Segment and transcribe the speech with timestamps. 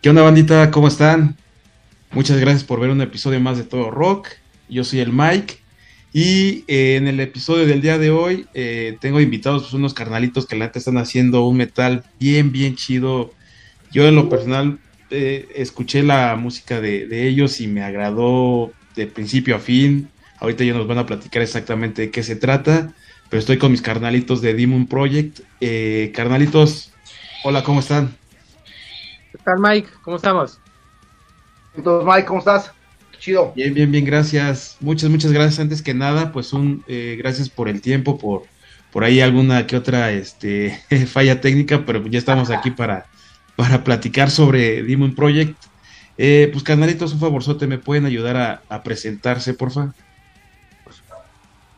[0.00, 0.70] ¿Qué onda bandita?
[0.70, 1.36] ¿Cómo están?
[2.10, 4.28] Muchas gracias por ver un episodio más de Todo Rock.
[4.66, 5.58] Yo soy el Mike
[6.14, 10.46] y eh, en el episodio del día de hoy eh, tengo invitados pues, unos carnalitos
[10.46, 13.34] que la neta están haciendo un metal bien, bien chido.
[13.92, 14.78] Yo en lo personal
[15.10, 20.08] eh, escuché la música de, ellos y me agradó de principio a fin.
[20.38, 22.94] Ahorita ya nos van a platicar exactamente de qué se trata,
[23.28, 25.40] pero estoy con mis carnalitos de Demon Project.
[26.14, 26.90] carnalitos,
[27.44, 28.18] hola, ¿cómo están?
[29.32, 29.88] ¿Qué tal, Mike?
[30.02, 30.60] ¿Cómo estamos?
[31.74, 32.72] Entonces, Mike, ¿cómo estás?
[33.18, 33.52] Chido.
[33.54, 34.76] Bien, bien, bien, gracias.
[34.80, 35.60] Muchas, muchas gracias.
[35.60, 38.42] Antes que nada, pues un eh, gracias por el tiempo, por,
[38.92, 43.06] por ahí alguna que otra este, falla técnica, pero ya estamos aquí para,
[43.56, 45.56] para platicar sobre Demon Project.
[46.18, 49.94] Eh, pues, canalitos, un favorzote, ¿me pueden ayudar a, a presentarse, porfa?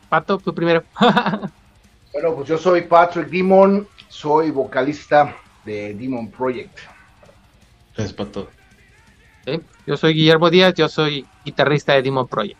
[0.09, 0.83] Pato, tú primero.
[2.13, 5.35] bueno, pues yo soy Patrick Demon, soy vocalista
[5.65, 6.92] de Demon Project.
[7.95, 8.49] Gracias, Pato.
[9.85, 12.59] Yo soy Guillermo Díaz, yo soy guitarrista de Demon Project.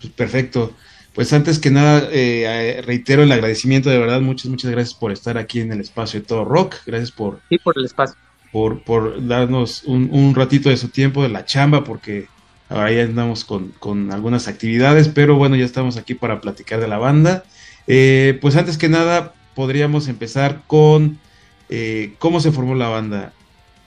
[0.00, 0.72] Pues perfecto.
[1.14, 4.20] Pues antes que nada, eh, reitero el agradecimiento de verdad.
[4.20, 6.74] Muchas, muchas gracias por estar aquí en el espacio de Todo Rock.
[6.86, 7.40] Gracias por.
[7.48, 8.16] Sí, por el espacio.
[8.50, 12.28] Por, por darnos un, ratito de su tiempo de la chamba, porque
[12.68, 16.88] ahora ya andamos con, con algunas actividades, pero bueno, ya estamos aquí para platicar de
[16.88, 17.44] la banda.
[17.86, 21.18] Eh, pues antes que nada, podríamos empezar con
[21.68, 23.32] eh, cómo se formó la banda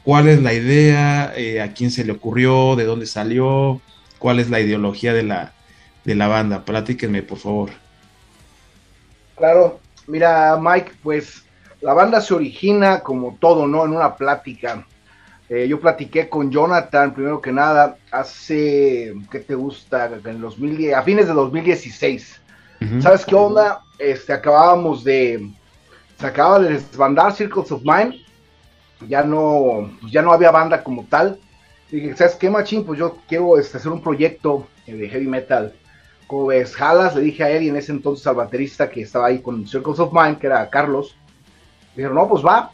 [0.08, 3.82] cuál es la idea, eh, a quién se le ocurrió, de dónde salió,
[4.20, 5.52] cuál es la ideología de la,
[6.06, 6.64] de la banda.
[6.64, 7.72] Platíquenme, por favor.
[9.36, 11.44] Claro, mira, Mike, pues
[11.82, 13.84] la banda se origina como todo, ¿no?
[13.84, 14.88] En una plática.
[15.50, 20.10] Eh, yo platiqué con Jonathan, primero que nada, hace, ¿qué te gusta?
[20.24, 22.42] En 2010, a fines de 2016.
[23.02, 23.82] ¿Sabes qué onda?
[24.00, 25.52] Este, acabábamos de,
[26.18, 28.26] se acaba de desbandar Circles of Mind
[29.06, 31.40] ya no, ya no había banda como tal.
[31.90, 32.86] Y dije, ¿sabes qué, machín?
[32.86, 35.74] Pues yo quiero este, hacer un proyecto eh, de heavy metal.
[36.26, 39.28] Como ves, jalas, le dije a él y en ese entonces al baterista que estaba
[39.28, 41.16] ahí con Circles of Mind, que era Carlos.
[41.96, 42.72] Dijeron, no, pues va.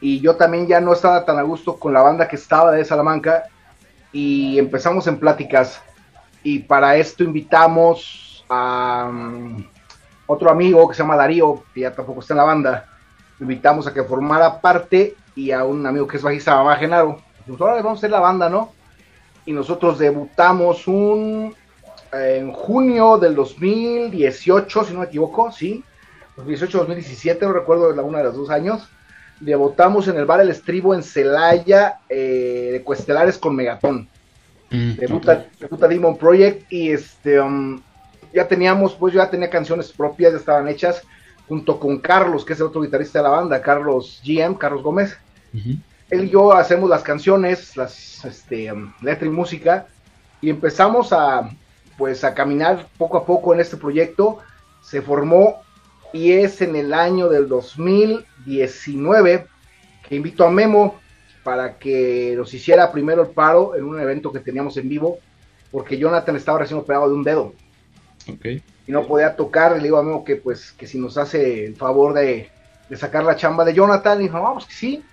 [0.00, 2.84] Y yo también ya no estaba tan a gusto con la banda que estaba de
[2.84, 3.44] Salamanca.
[4.12, 5.80] Y empezamos en pláticas.
[6.42, 9.64] Y para esto invitamos a um,
[10.26, 12.88] otro amigo que se llama Darío, que ya tampoco está en la banda.
[13.38, 17.20] Invitamos a que formara parte y a un amigo que es bajista, Mamá Genaro.
[17.46, 18.72] Pues ahora vamos a hacer la banda, ¿no?
[19.44, 21.54] Y nosotros debutamos un
[22.12, 25.82] en junio del 2018, si no me equivoco, sí,
[26.36, 28.88] 2018-2017, no recuerdo la una de los dos años.
[29.40, 34.08] Debutamos en el bar El Estribo en Celaya, eh, de Cuestelares con Megatón.
[34.70, 35.46] Mm, debuta,
[35.88, 37.82] Demon Project y este um,
[38.32, 41.02] ya teníamos, pues ya tenía canciones propias, ya estaban hechas
[41.48, 45.18] junto con Carlos, que es el otro guitarrista de la banda, Carlos GM, Carlos Gómez.
[46.10, 49.86] Él y yo hacemos las canciones, las este, letra y música,
[50.40, 51.50] y empezamos a,
[51.96, 54.38] pues, a caminar poco a poco en este proyecto.
[54.82, 55.62] Se formó
[56.12, 59.46] y es en el año del 2019
[60.08, 61.00] que invito a Memo
[61.44, 65.18] para que nos hiciera primero el paro en un evento que teníamos en vivo,
[65.70, 67.54] porque Jonathan estaba recién operado de un dedo.
[68.34, 71.66] Okay y no podía tocar, le digo a Memo que pues que si nos hace
[71.66, 72.50] el favor de,
[72.96, 75.04] sacar la chamba de Jonathan, y dijo, vamos que sí.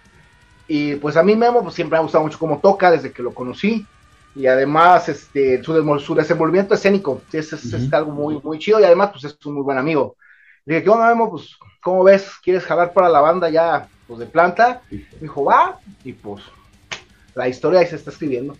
[0.69, 3.22] Y pues a mí Memo pues siempre me ha gustado mucho cómo toca desde que
[3.22, 3.85] lo conocí.
[4.35, 9.09] Y además este su, su desenvolvimiento escénico es, es, algo muy, muy chido y además
[9.12, 10.16] pues es un muy buen amigo.
[10.66, 11.30] Le dije, ¿qué onda Memo?
[11.31, 12.30] Pues, ¿cómo ves?
[12.41, 14.81] ¿Quieres jalar para la banda ya pues de planta?
[14.90, 16.44] Me dijo, va, y pues
[17.36, 18.56] la historia ahí se está escribiendo.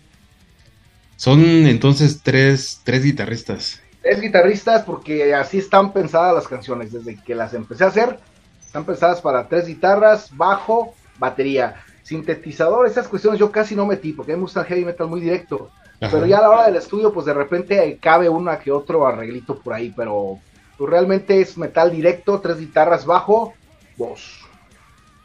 [1.16, 6.92] Son entonces tres, tres guitarristas es guitarristas porque así están pensadas las canciones.
[6.92, 8.18] Desde que las empecé a hacer,
[8.64, 11.76] están pensadas para tres guitarras, bajo, batería.
[12.10, 15.06] Sintetizador, esas cuestiones yo casi no metí porque a mí me gusta el heavy metal
[15.06, 15.70] muy directo.
[16.00, 19.60] Pero ya a la hora del estudio, pues de repente cabe una que otro arreglito
[19.60, 19.94] por ahí.
[19.96, 20.40] Pero
[20.76, 23.54] pues, realmente es metal directo, tres guitarras, bajo,
[23.96, 24.40] voz.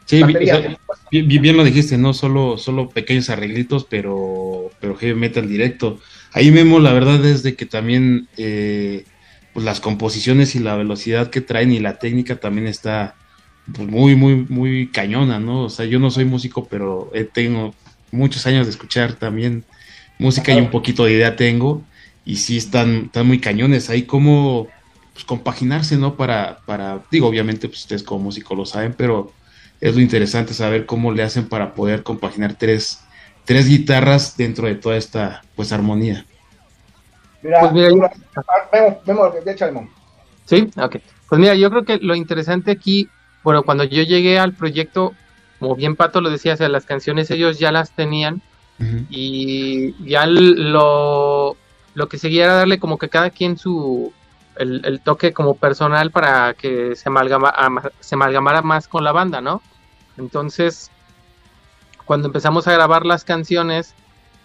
[0.04, 0.22] Sí,
[1.10, 5.98] bien, lo dijiste, no solo, solo pequeños arreglitos, pero, pero heavy metal directo.
[6.30, 9.06] Ahí Memo, la verdad es de que también eh,
[9.52, 13.16] pues las composiciones y la velocidad que traen y la técnica también está
[13.74, 15.64] pues muy, muy, muy cañona, ¿no?
[15.64, 17.74] O sea, yo no soy músico, pero tengo
[18.10, 19.64] muchos años de escuchar también
[20.18, 21.82] música y un poquito de idea tengo.
[22.24, 23.88] Y sí están, están muy cañones.
[23.90, 24.68] Ahí como
[25.12, 26.16] pues, compaginarse, ¿no?
[26.16, 29.32] Para, para, digo, obviamente, pues ustedes como músicos lo saben, pero
[29.80, 33.00] es lo interesante saber cómo le hacen para poder compaginar tres
[33.46, 36.26] tres guitarras dentro de toda esta pues armonía.
[37.40, 38.10] Mira, pues mira
[40.44, 40.96] Sí, ok.
[41.28, 43.08] Pues mira, yo creo que lo interesante aquí,
[43.46, 45.14] bueno, cuando yo llegué al proyecto,
[45.60, 48.42] como bien Pato lo decía, o las canciones ellos ya las tenían
[49.08, 51.56] y ya lo,
[51.94, 54.12] lo que seguía era darle como que cada quien su
[54.56, 59.62] el, toque como personal para que se amalgamara, se amalgamara más con la banda, ¿no?
[60.18, 60.90] Entonces,
[62.04, 63.94] cuando empezamos a grabar las canciones,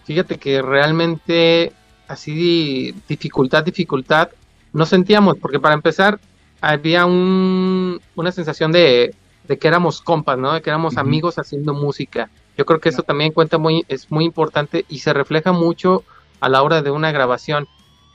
[0.03, 1.73] fíjate que realmente
[2.07, 4.29] así dificultad, dificultad,
[4.73, 6.19] no sentíamos, porque para empezar
[6.61, 9.15] había un, una sensación de,
[9.59, 10.53] que éramos compas, ¿no?
[10.53, 12.29] De que éramos amigos haciendo música.
[12.57, 16.03] Yo creo que eso también cuenta muy, es muy importante y se refleja mucho
[16.39, 17.67] a la hora de una grabación.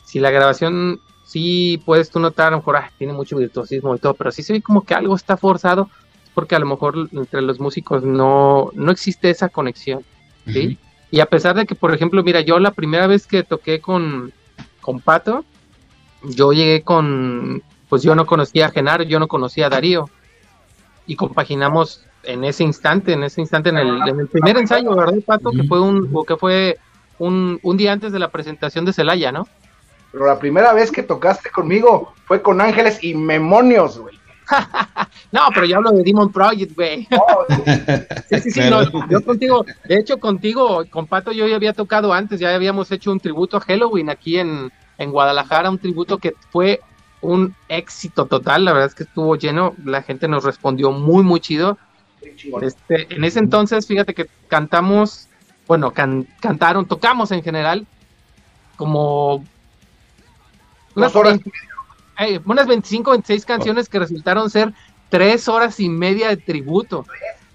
[0.04, 3.98] Si la grabación sí puedes tú notar, a lo mejor ah, tiene mucho virtuosismo y
[3.98, 5.90] todo, pero si se ve como que algo está forzado,
[6.24, 10.04] es porque a lo mejor entre los músicos no, no existe esa conexión.
[10.46, 10.78] ¿sí?
[11.10, 14.32] Y a pesar de que, por ejemplo, mira, yo la primera vez que toqué con,
[14.80, 15.44] con Pato,
[16.22, 20.08] yo llegué con, pues yo no conocía a Genaro, yo no conocía a Darío.
[21.06, 25.14] Y compaginamos en ese instante, en ese instante, en el, en el primer ensayo, ¿verdad,
[25.24, 25.52] Pato?
[25.52, 26.78] Que fue un, que fue
[27.18, 29.46] un, un día antes de la presentación de Celaya, ¿no?
[30.12, 34.18] Pero la primera vez que tocaste conmigo fue con Ángeles y Memonios, güey.
[35.32, 37.08] no, pero yo hablo de Demon Project, güey.
[38.30, 38.60] sí, sí, sí,
[39.10, 43.10] yo contigo, de hecho contigo, con Pato yo ya había tocado antes, ya habíamos hecho
[43.10, 46.80] un tributo a Halloween aquí en, en Guadalajara, un tributo que fue
[47.20, 51.40] un éxito total, la verdad es que estuvo lleno, la gente nos respondió muy, muy
[51.40, 51.78] chido.
[52.62, 55.28] Este, en ese entonces, fíjate que cantamos,
[55.66, 57.86] bueno, cantaron, tocamos en general,
[58.76, 59.44] como
[60.94, 61.40] unas horas
[62.44, 64.72] unas 25, 26 canciones que resultaron ser
[65.08, 67.04] tres horas y media de tributo.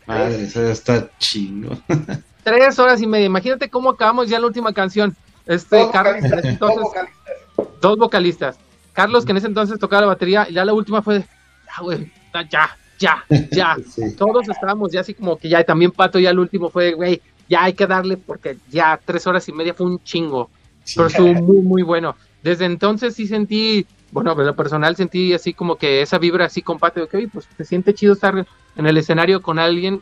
[0.05, 1.77] Madre, eso está chingo.
[2.43, 3.25] tres horas y media.
[3.25, 5.15] Imagínate cómo acabamos ya la última canción.
[5.45, 7.81] Este, dos, Carlos, vocalistas, dos, vocalistas.
[7.81, 8.59] dos vocalistas.
[8.93, 12.11] Carlos, que en ese entonces tocaba la batería, y ya la última fue, ya, güey,
[12.49, 13.77] ya, ya, ya.
[14.17, 17.63] Todos estábamos ya así como que ya, también Pato ya el último fue, güey, ya
[17.63, 20.49] hay que darle porque ya tres horas y media fue un chingo.
[20.95, 22.15] Pero estuvo muy, muy bueno.
[22.41, 26.61] Desde entonces sí sentí bueno, pero lo personal sentí así como que esa vibra así
[26.61, 28.45] compate de que, pues se siente chido estar
[28.75, 30.01] en el escenario con alguien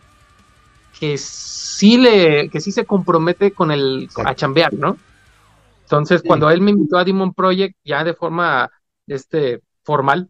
[1.00, 4.98] que sí le, que sí se compromete con el, a chambear, ¿no?
[5.84, 8.70] Entonces, cuando él me invitó a Demon Project, ya de forma,
[9.10, 10.30] este, formal,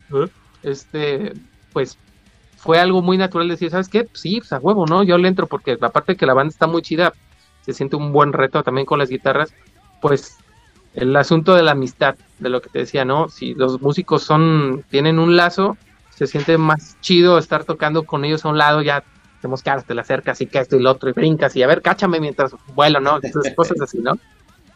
[0.64, 1.34] este,
[1.74, 1.98] pues,
[2.58, 4.08] fue algo muy natural decir, ¿sabes qué?
[4.14, 5.04] sí, pues a huevo, ¿no?
[5.04, 7.14] Yo le entro porque aparte que la banda está muy chida,
[7.62, 9.54] se siente un buen reto también con las guitarras,
[10.02, 10.38] pues
[10.94, 13.30] el asunto de la amistad, de lo que te decía, ¿no?
[13.30, 15.78] Si los músicos son, tienen un lazo,
[16.16, 19.04] se siente más chido estar tocando con ellos a un lado, ya
[19.42, 21.68] tenemos que te la acercas y que esto y lo otro y brincas y a
[21.68, 23.20] ver, cáchame mientras vuelo, ¿no?
[23.22, 24.14] Entonces, cosas así, ¿no?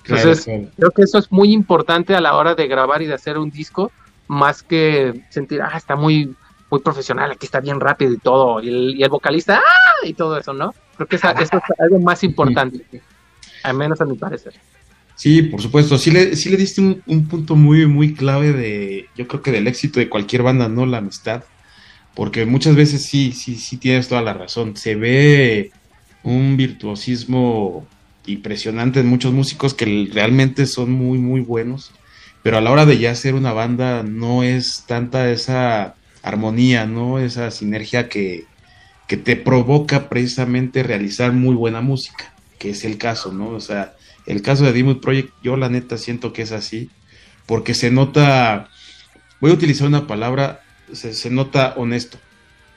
[0.06, 0.46] Entonces,
[0.76, 3.50] creo que eso es muy importante a la hora de grabar y de hacer un
[3.50, 3.92] disco,
[4.28, 6.36] más que sentir, ah, está muy,
[6.70, 10.54] muy profesional, aquí está bien rápido y todo, y el, vocalista, ah, y todo eso,
[10.54, 10.74] ¿no?
[10.96, 12.86] Creo que eso es algo más importante,
[13.64, 14.54] al menos a mi parecer.
[15.16, 15.98] Sí, por supuesto.
[15.98, 19.68] Sí le, sí le diste un, punto muy, muy clave de, yo creo que del
[19.68, 20.86] éxito de cualquier banda, ¿no?
[20.86, 21.44] La amistad.
[22.16, 24.76] Porque muchas veces sí, sí, sí tienes toda la razón.
[24.76, 25.72] Se ve
[26.24, 27.88] un virtuosismo
[28.26, 31.92] impresionante en muchos músicos que realmente son muy, muy buenos.
[32.42, 37.20] Pero a la hora de ya ser una banda no es tanta esa armonía, ¿no?
[37.20, 38.46] Esa sinergia que,
[39.08, 43.50] que te provoca precisamente realizar muy buena música, que es el caso, ¿no?
[43.50, 43.94] O sea,
[44.26, 46.90] el caso de Demon Project, yo la neta siento que es así,
[47.46, 48.70] porque se nota,
[49.40, 50.62] voy a utilizar una palabra,
[50.94, 52.18] se, nota honesto,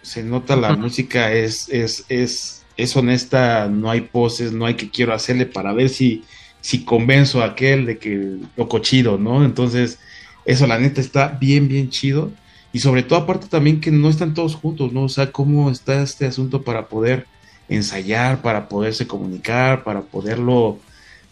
[0.02, 4.90] se nota la música es, es, es, es honesta, no hay poses, no hay que
[4.90, 6.24] quiero hacerle para ver si,
[6.60, 9.44] si convenzo a aquel de que lo chido, ¿no?
[9.44, 9.98] Entonces,
[10.44, 12.30] eso la neta está bien, bien chido.
[12.72, 15.04] Y sobre todo aparte también que no están todos juntos, ¿no?
[15.04, 17.26] O sea, cómo está este asunto para poder
[17.68, 20.78] ensayar, para poderse comunicar, para poderlo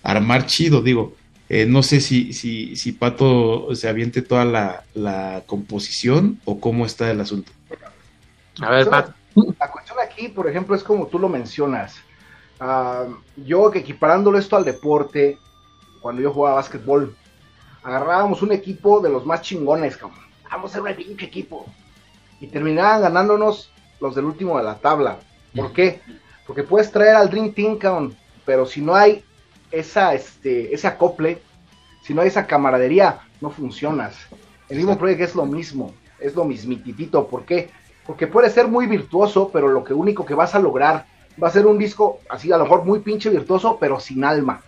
[0.02, 1.14] armar chido, digo.
[1.50, 4.44] Eh, no sé si, si, si Pato se aviente toda
[4.94, 7.52] la, composición o cómo está el asunto.
[8.60, 9.12] A ver, Pato.
[9.58, 11.96] La cuestión aquí, por ejemplo, es como tú lo mencionas.
[12.60, 13.04] Ah,
[13.36, 15.38] yo que equiparándolo esto al deporte,
[16.00, 17.16] cuando yo jugaba básquetbol,
[17.82, 20.14] agarrábamos un equipo de los más chingones, como,
[20.50, 21.66] vamos a ser un pinche equipo.
[22.40, 25.18] Y terminaban ganándonos los del último de la tabla.
[25.54, 26.00] ¿Por qué?
[26.46, 27.78] Porque puedes traer al Dream Team,
[28.44, 29.24] pero si no hay
[29.70, 31.40] esa, este, ese acople,
[32.02, 34.14] si no hay esa camaradería, no funcionas.
[34.68, 37.26] El mismo proyecto es lo mismo, es lo mismititito.
[37.28, 37.70] ¿Por qué?
[38.06, 41.06] Porque puede ser muy virtuoso, pero lo que único que vas a lograr
[41.42, 44.60] va a ser un disco así, a lo mejor muy pinche virtuoso, pero sin alma.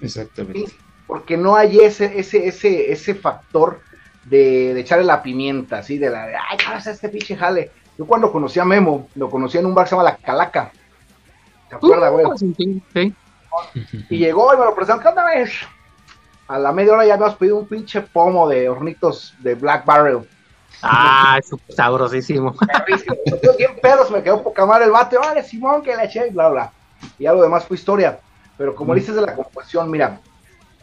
[0.00, 0.72] exactamente.
[1.06, 3.80] Porque no hay ese, ese, ese, ese factor
[4.24, 7.70] de, echarle la pimienta, así, de la, ay, ¿qué este pinche jale?
[7.96, 10.72] Yo cuando conocí a Memo, lo conocí en un bar que se llama La Calaca
[11.68, 12.26] ¿Te acuerdas, güey?
[12.26, 13.14] Uh, sí,
[14.10, 15.52] Y llegó y me lo presentó, ¿qué onda, ves?
[16.48, 20.28] A la media hora ya habíamos pedido un pinche pomo de hornitos de Black Barrel.
[20.82, 22.54] Ah, es sabrosísimo.
[23.58, 25.16] Bien pedos, me quedó poca madre el bate.
[25.16, 26.72] Vale, Simón, que le eché y bla, bla.
[27.18, 28.20] Y ya lo demás fue historia.
[28.56, 30.20] Pero como dices de la composición, mira,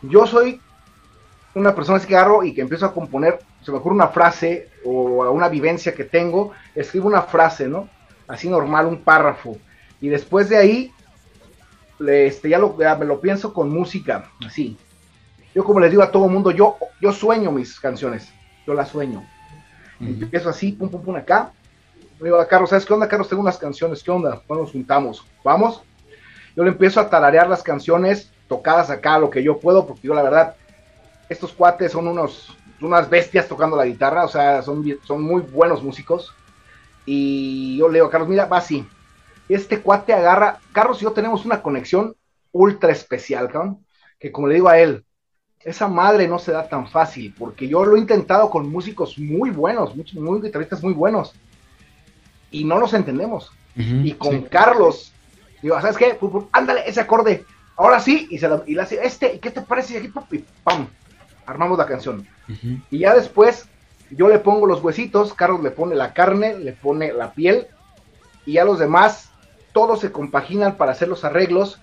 [0.02, 0.62] yo soy
[1.56, 5.32] una persona que agarro y que empiezo a componer, se me ocurre una frase o
[5.32, 7.90] una vivencia que tengo, escribo una frase, ¿no?
[8.28, 9.58] Así normal, un párrafo.
[10.02, 10.92] Y después de ahí,
[12.00, 14.78] este, ya, lo, me lo pienso con música, así.
[15.54, 18.32] Yo como les digo a todo el mundo, yo, yo sueño mis canciones,
[18.66, 19.24] yo las sueño.
[20.08, 21.52] Empiezo así, pum, pum, pum, acá.
[22.20, 23.28] Le digo a Carlos, ¿sabes qué onda, Carlos?
[23.28, 24.42] Tengo unas canciones, ¿qué onda?
[24.48, 25.82] Bueno, nos juntamos, ¿vamos?
[26.56, 30.14] Yo le empiezo a tararear las canciones tocadas acá, lo que yo puedo, porque yo
[30.14, 30.56] la verdad,
[31.30, 35.82] estos cuates son unos, unas bestias tocando la guitarra, o sea, son, son muy buenos
[35.82, 36.34] músicos.
[37.06, 38.88] Y yo le digo a Carlos, mira, va así.
[39.50, 42.16] Este cuate agarra, Carlos y yo tenemos una conexión
[42.52, 43.86] ultra especial, cabrón,
[44.20, 45.04] que como le digo a él,
[45.64, 49.50] esa madre no se da tan fácil, porque yo lo he intentado con músicos muy
[49.50, 51.34] buenos, muchos muy guitarristas muy buenos,
[52.52, 53.52] y no nos entendemos.
[53.76, 55.14] y con Carlos,
[55.62, 56.18] digo, ¿sabes qué?
[56.52, 59.94] ándale, ese acorde, ahora sí, y, se la, y le hace, este, ¿qué te parece?
[59.94, 60.12] Y aquí,
[60.64, 60.88] pam,
[61.46, 62.28] armamos la canción.
[62.92, 63.68] Y ya después,
[64.12, 67.68] yo le pongo los huesitos, Carlos le pone la carne, le pone la piel,
[68.46, 69.32] y ya los demás,
[69.72, 71.80] todos se compaginan para hacer los arreglos,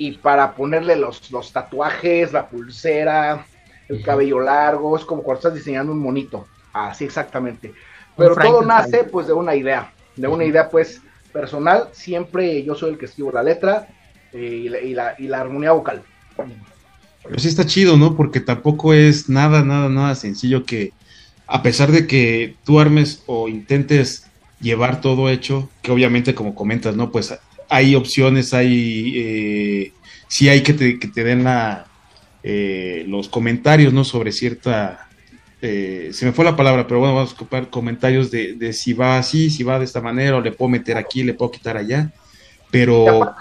[0.00, 3.44] y para ponerle los, los tatuajes, la pulsera,
[3.86, 7.74] el cabello largo, es como cuando estás diseñando un monito, así exactamente.
[8.16, 11.02] Pero todo nace pues de una idea, de una idea pues
[11.34, 13.88] personal, siempre yo soy el que escribo la letra
[14.32, 16.02] eh, y, la, y, la, armonía vocal.
[17.22, 18.16] Pero sí está chido, ¿no?
[18.16, 20.94] Porque tampoco es nada, nada, nada sencillo que
[21.46, 24.30] a pesar de que tú armes o intentes
[24.62, 27.12] llevar todo hecho, que obviamente como comentas, ¿no?
[27.12, 27.38] Pues
[27.70, 29.92] hay opciones, hay, eh,
[30.28, 31.86] sí hay que te, que te den la,
[32.42, 34.04] eh, los comentarios, ¿no?
[34.04, 35.08] Sobre cierta,
[35.62, 38.92] eh, se me fue la palabra, pero bueno, vamos a ocupar comentarios de, de, si
[38.92, 41.76] va así, si va de esta manera, o le puedo meter aquí, le puedo quitar
[41.76, 42.12] allá,
[42.70, 43.34] pero...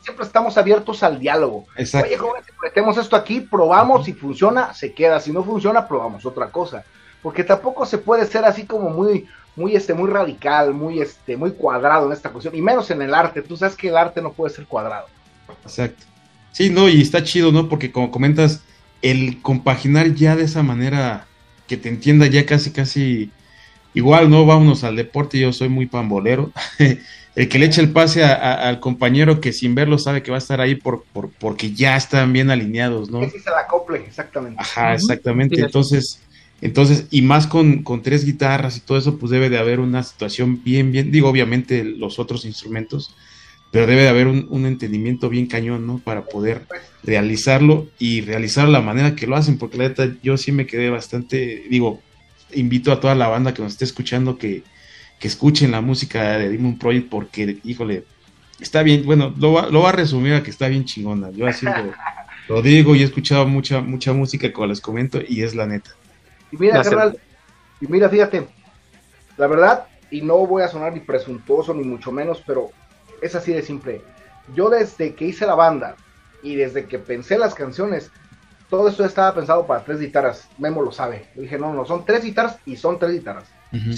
[0.00, 1.66] Siempre, estamos abiertos al diálogo.
[1.76, 2.08] Exacto.
[2.08, 6.50] Oye, joven, metemos esto aquí, probamos, si funciona, se queda, si no funciona, probamos otra
[6.50, 6.84] cosa.
[7.22, 11.52] Porque tampoco se puede ser así como muy, muy este muy radical, muy este muy
[11.52, 13.42] cuadrado en esta cuestión y menos en el arte.
[13.42, 15.06] Tú sabes que el arte no puede ser cuadrado.
[15.64, 16.04] Exacto.
[16.52, 17.68] Sí, no, y está chido, ¿no?
[17.68, 18.62] Porque como comentas,
[19.00, 21.26] el compaginar ya de esa manera
[21.66, 23.30] que te entienda ya casi casi
[23.94, 24.46] igual, ¿no?
[24.46, 26.52] Vámonos al deporte, yo soy muy pambolero.
[27.34, 30.38] el que le eche el pase al compañero que sin verlo sabe que va a
[30.38, 33.20] estar ahí por, por porque ya están bien alineados, ¿no?
[33.20, 34.60] Que se la acople, exactamente.
[34.60, 35.60] Ajá, exactamente.
[35.60, 36.20] Entonces,
[36.62, 40.62] entonces, y más con, tres guitarras y todo eso, pues debe de haber una situación
[40.62, 43.16] bien, bien, digo, obviamente los otros instrumentos,
[43.72, 45.98] pero debe de haber un, entendimiento bien cañón, ¿no?
[45.98, 46.62] Para poder
[47.02, 50.88] realizarlo y realizar la manera que lo hacen, porque la neta yo sí me quedé
[50.88, 52.00] bastante, digo,
[52.54, 54.62] invito a toda la banda que nos esté escuchando que,
[55.18, 58.04] que escuchen la música de Demon Project, porque, híjole,
[58.60, 61.44] está bien, bueno, lo va, lo va a resumir a que está bien chingona, yo
[61.44, 61.92] así lo,
[62.48, 65.90] lo digo y he escuchado mucha, mucha música, como les comento, y es la neta.
[66.52, 67.18] Y mira, carnal,
[67.80, 68.46] y mira, fíjate,
[69.36, 72.70] la verdad, y no voy a sonar ni presuntuoso ni mucho menos, pero
[73.20, 74.02] es así de simple.
[74.54, 75.96] Yo desde que hice la banda
[76.42, 78.10] y desde que pensé las canciones,
[78.68, 80.48] todo esto estaba pensado para tres guitarras.
[80.58, 81.28] Memo lo sabe.
[81.34, 83.44] Yo dije, no, no, son tres guitarras y son tres guitarras.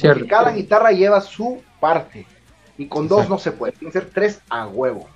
[0.02, 2.26] Porque cada guitarra lleva su parte.
[2.76, 3.72] Y con dos no se puede.
[3.72, 5.08] Tienen que ser tres a huevo.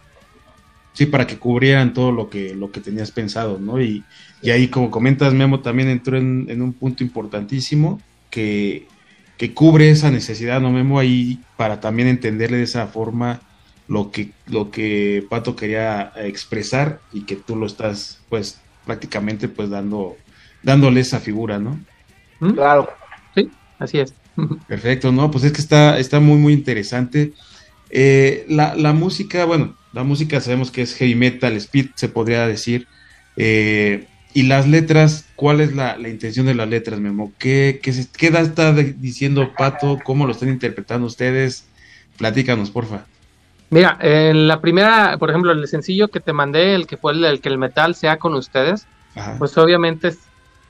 [0.93, 3.81] Sí, para que cubrieran todo lo que, lo que tenías pensado, ¿no?
[3.81, 4.05] Y,
[4.43, 8.87] y ahí, como comentas, Memo también entró en, un punto importantísimo que,
[9.55, 10.99] cubre esa necesidad, ¿no, Memo?
[10.99, 13.41] Ahí para también entenderle de esa forma
[13.87, 19.71] lo que, lo que Pato quería expresar y que tú lo estás, pues, prácticamente, pues,
[19.71, 20.17] dando,
[20.63, 21.79] dándole esa figura, ¿no?
[22.41, 22.51] ¿Mm?
[22.55, 22.89] Claro.
[23.35, 24.15] Sí, así es.
[24.69, 25.31] Perfecto, ¿no?
[25.31, 27.33] Pues es que está, está muy, muy interesante.
[27.91, 32.47] Eh, la, la música, bueno, la música sabemos que es heavy metal, speed, se podría
[32.47, 32.87] decir.
[33.37, 37.33] Eh, y las letras, ¿cuál es la, intención de las letras, Memo?
[37.39, 39.99] ¿Qué, qué, qué está diciendo Pato?
[40.05, 41.67] ¿Cómo lo están interpretando ustedes?
[42.19, 43.07] Platícanos, porfa.
[43.71, 47.41] Mira, en la primera, por ejemplo, el sencillo que te mandé, el que fue el,
[47.41, 48.87] que el metal sea con ustedes,
[49.39, 50.19] pues obviamente es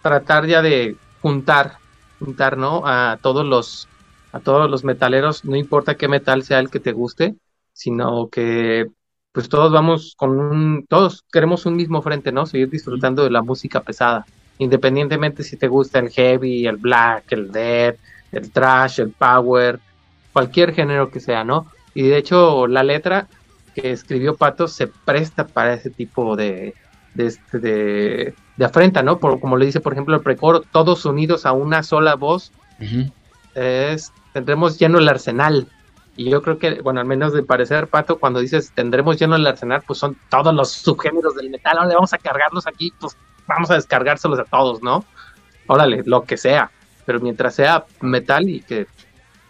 [0.02, 1.78] tratar ya de juntar,
[2.18, 2.82] juntar, ¿no?
[2.86, 3.88] A todos los,
[4.32, 7.34] a todos los metaleros, no importa qué metal sea el que te guste,
[7.72, 8.86] sino que
[9.38, 12.44] pues todos vamos con un, todos queremos un mismo frente, ¿no?
[12.44, 14.26] Seguir disfrutando de la música pesada,
[14.58, 17.94] independientemente si te gusta el heavy, el black, el dead,
[18.32, 19.78] el trash, el power,
[20.32, 21.70] cualquier género que sea, ¿no?
[21.94, 23.28] Y de hecho la letra,
[23.76, 26.74] que escribió Pato se presta para ese tipo de,
[27.14, 29.20] de, este, de, afrenta, ¿no?
[29.20, 32.50] Por, como le dice, por ejemplo, el precoro, todos unidos a una sola voz,
[33.54, 35.68] es, tendremos lleno el arsenal.
[36.18, 39.46] Y yo creo que, bueno, al menos de parecer, Pato, cuando dices tendremos lleno el
[39.46, 43.16] arsenal, pues son todos los subgéneros del metal, ahora le vamos a cargarlos aquí, pues
[43.46, 45.04] vamos a descargárselos a todos, ¿no?
[45.68, 46.72] Órale, lo que sea,
[47.06, 48.88] pero mientras sea metal y que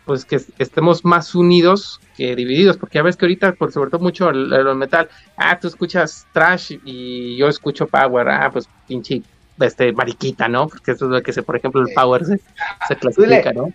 [0.04, 4.02] pues que estemos más unidos que divididos, porque ya ves que ahorita, por sobre todo
[4.02, 5.08] mucho el, metal,
[5.38, 9.22] ah, tú escuchas trash y yo escucho power, ah, pues pinche,
[9.58, 10.68] este, mariquita, ¿no?
[10.68, 12.38] Porque eso es lo que se, por ejemplo, el power se,
[12.88, 13.72] se clasifica, ¿no?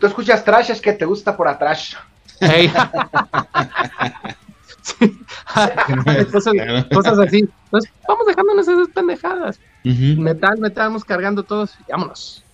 [0.00, 1.96] Tú escuchas trash es que te gusta por atrás.
[6.92, 7.48] cosas, así.
[7.70, 9.58] Pues vamos dejándonos esas pendejadas.
[9.84, 12.44] Metal, metal, vamos cargando todos y vámonos.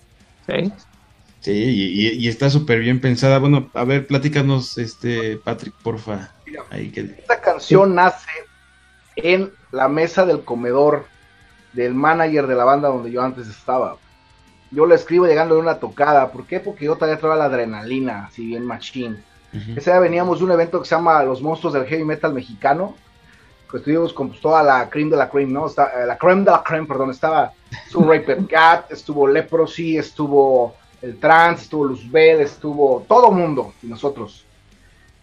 [0.47, 0.71] ¿Sí?
[1.41, 3.39] Sí, y, está súper bien pensada.
[3.39, 6.31] Bueno, a ver, platícanos, este, Patrick, porfa.
[6.71, 8.29] Esta canción nace
[9.15, 11.05] en la mesa del comedor
[11.73, 13.97] del manager de la banda donde yo antes estaba.
[14.71, 16.31] Yo la escribo llegando de una tocada.
[16.31, 16.59] ¿Por qué?
[16.59, 18.65] Porque yo todavía traía la adrenalina, si bien
[19.53, 22.95] Ese día veníamos de un evento que se llama Los Monstruos del Heavy Metal Mexicano.
[23.69, 25.67] Que estuvimos con pues, toda la cream de la cream, ¿no?
[25.67, 27.11] Eh, la creme de la creme, perdón.
[27.11, 27.53] Estaba
[27.89, 34.45] su Raper Cat, estuvo Leprosy, estuvo el trans, estuvo Luzbel, estuvo todo mundo y nosotros.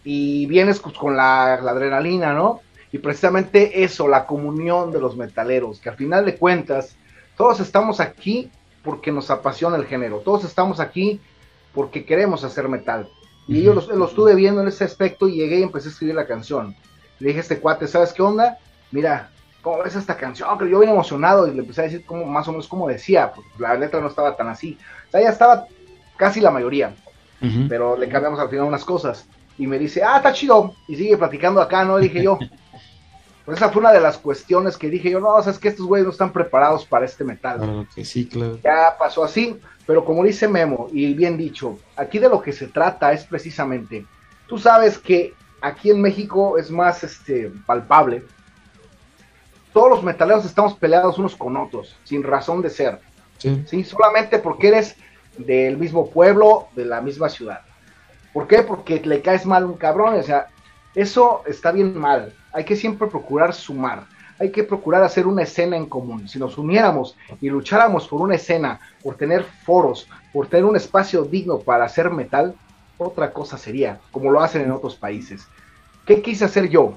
[0.03, 2.61] Y vienes con la, adrenalina, ¿no?
[2.91, 6.95] Y precisamente eso, la comunión de los metaleros, que al final de cuentas,
[7.35, 8.51] todos estamos aquí
[8.83, 11.19] porque nos apasiona el género, todos estamos aquí
[11.73, 13.09] porque queremos hacer metal.
[13.47, 16.27] Y yo lo, estuve viendo en ese aspecto y llegué y empecé a escribir la
[16.27, 16.75] canción.
[17.19, 18.57] Le dije a este cuate, ¿sabes qué onda?
[18.91, 19.29] Mira,
[19.61, 20.49] ¿cómo ves esta canción?
[20.57, 23.31] Pero yo bien emocionado y le empecé a decir como, más o menos como decía,
[23.33, 24.77] porque la letra no estaba tan así.
[25.07, 25.65] O sea, ya estaba
[26.17, 26.93] casi la mayoría,
[27.67, 29.25] pero le cambiamos al final unas cosas.
[29.57, 30.73] Y me dice, ah, está chido.
[30.87, 31.97] Y sigue platicando acá, ¿no?
[31.97, 32.39] dije yo.
[33.45, 35.69] Pues esa fue una de las cuestiones que dije yo, no, o sea, es que
[35.69, 37.87] estos güeyes no están preparados para este metal.
[38.03, 38.59] sí, claro.
[38.63, 42.67] Ya pasó así, pero como dice Memo, y bien dicho, aquí de lo que se
[42.67, 44.05] trata es precisamente,
[44.47, 48.23] tú sabes que aquí en México es más este, palpable.
[49.73, 52.99] Todos los metaleros estamos peleados unos con otros, sin razón de ser.
[53.37, 53.83] ¿sí?
[53.83, 54.95] Solamente porque eres
[55.37, 57.61] del mismo pueblo, de la misma ciudad.
[58.33, 58.63] ¿Por qué?
[58.63, 60.47] Porque le caes mal a un cabrón, o sea,
[60.95, 62.33] eso está bien mal.
[62.53, 64.03] Hay que siempre procurar sumar.
[64.39, 66.27] Hay que procurar hacer una escena en común.
[66.27, 71.23] Si nos uniéramos y lucháramos por una escena, por tener foros, por tener un espacio
[71.23, 72.55] digno para hacer metal,
[72.97, 75.47] otra cosa sería, como lo hacen en otros países.
[76.05, 76.93] ¿Qué quise hacer yo?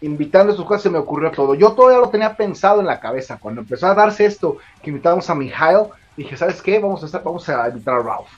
[0.00, 1.54] Invitando a estos cosas se me ocurrió todo.
[1.54, 3.38] Yo todavía lo tenía pensado en la cabeza.
[3.38, 6.78] Cuando empezó a darse esto, que invitamos a Mijail, dije, ¿sabes qué?
[6.78, 8.28] Vamos a, estar, vamos a invitar a Ralph.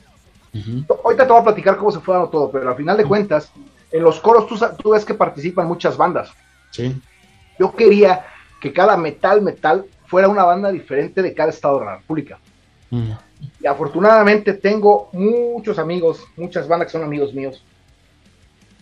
[1.05, 3.51] Ahorita te voy a platicar cómo se fue dando todo, pero al final de cuentas,
[3.95, 6.33] en los coros tú, tú ves que participan muchas bandas.
[6.73, 7.01] Sí.
[7.61, 8.27] Yo quería
[8.61, 12.41] que cada metal, metal, fuera una banda diferente de cada estado de la República.
[12.91, 17.65] Y afortunadamente tengo muchos amigos, muchas bandas que son amigos míos.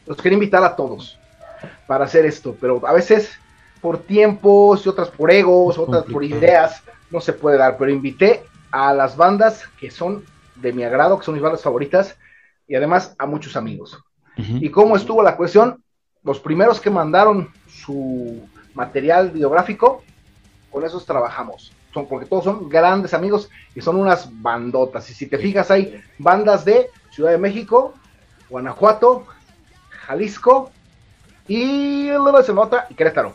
[0.06, 1.18] Los quería invitar a todos
[1.86, 3.32] para hacer esto, pero a veces
[3.82, 7.76] por tiempos y otras por egos, otras por ideas, no se puede dar.
[7.76, 12.16] Pero invité a las bandas que son de mi agrado, que son mis bandas favoritas,
[12.66, 14.02] y además a muchos amigos.
[14.36, 15.82] ¿Y cómo estuvo la cuestión?
[16.22, 20.02] Los primeros que mandaron su material videográfico,
[20.70, 21.72] con esos trabajamos.
[21.92, 25.10] Son, porque todos son grandes amigos y son unas bandotas.
[25.10, 27.94] Y si te fijas, hay bandas de Ciudad de México,
[28.48, 29.26] Guanajuato,
[29.90, 30.70] Jalisco
[31.46, 32.08] y
[32.44, 33.34] se nota y Querétaro.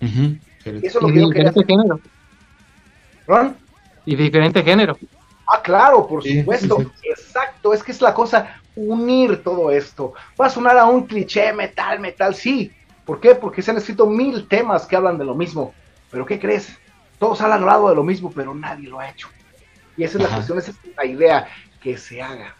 [0.00, 1.52] Y eso es lo que yo quería
[4.08, 4.96] y diferente género.
[5.46, 6.78] Ah, claro, por supuesto.
[7.02, 10.14] Exacto, es que es la cosa, unir todo esto.
[10.40, 12.70] Va a sonar a un cliché metal, metal, sí.
[13.04, 13.34] ¿Por qué?
[13.34, 15.74] Porque se han escrito mil temas que hablan de lo mismo.
[16.10, 16.78] Pero ¿qué crees?
[17.18, 19.28] Todos han hablado de lo mismo, pero nadie lo ha hecho.
[19.96, 21.48] Y esa es la cuestión, esa es la idea,
[21.82, 22.54] que se haga.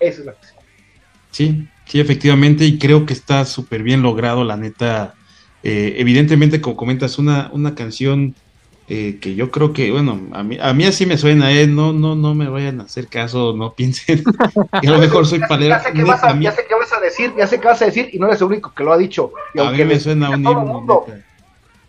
[0.00, 0.62] Esa es la cuestión.
[1.30, 5.14] Sí, sí, efectivamente, y creo que está súper bien logrado, la neta.
[5.62, 8.34] Eh, evidentemente, como comentas, una, una canción
[8.88, 11.66] eh, que yo creo que, bueno, a mí, a mí así me suena, ¿eh?
[11.66, 14.22] No, no, no me vayan a hacer caso, no piensen
[14.80, 15.74] que a lo mejor soy palero.
[15.74, 18.40] Ya, sé qué vas a, decir, ya sé qué vas a decir y no eres
[18.40, 19.32] el único que lo ha dicho.
[19.54, 21.04] Y a mí me suena un himno.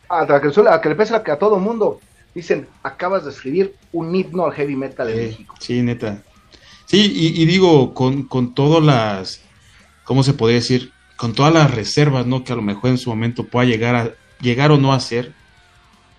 [0.10, 2.00] A, que, a que le pese a, que a todo mundo
[2.34, 5.56] dicen, acabas de escribir un himno al heavy metal de México.
[5.60, 6.24] Sí, neta.
[6.86, 9.42] Sí, y, digo, con, con todas las,
[10.06, 10.94] ¿cómo se podría decir?
[11.18, 12.44] Con todas las reservas, ¿no?
[12.44, 15.34] Que a lo mejor en su momento pueda llegar a, llegar o no a ser,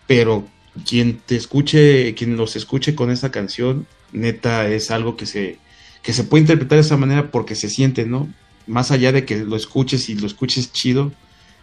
[0.06, 0.44] pero
[0.84, 5.58] quien te escuche, quien los escuche con esta canción, neta es algo que se,
[6.02, 8.28] que se puede interpretar de esa manera porque se siente, ¿no?
[8.66, 11.12] Más allá de que lo escuches y lo escuches chido,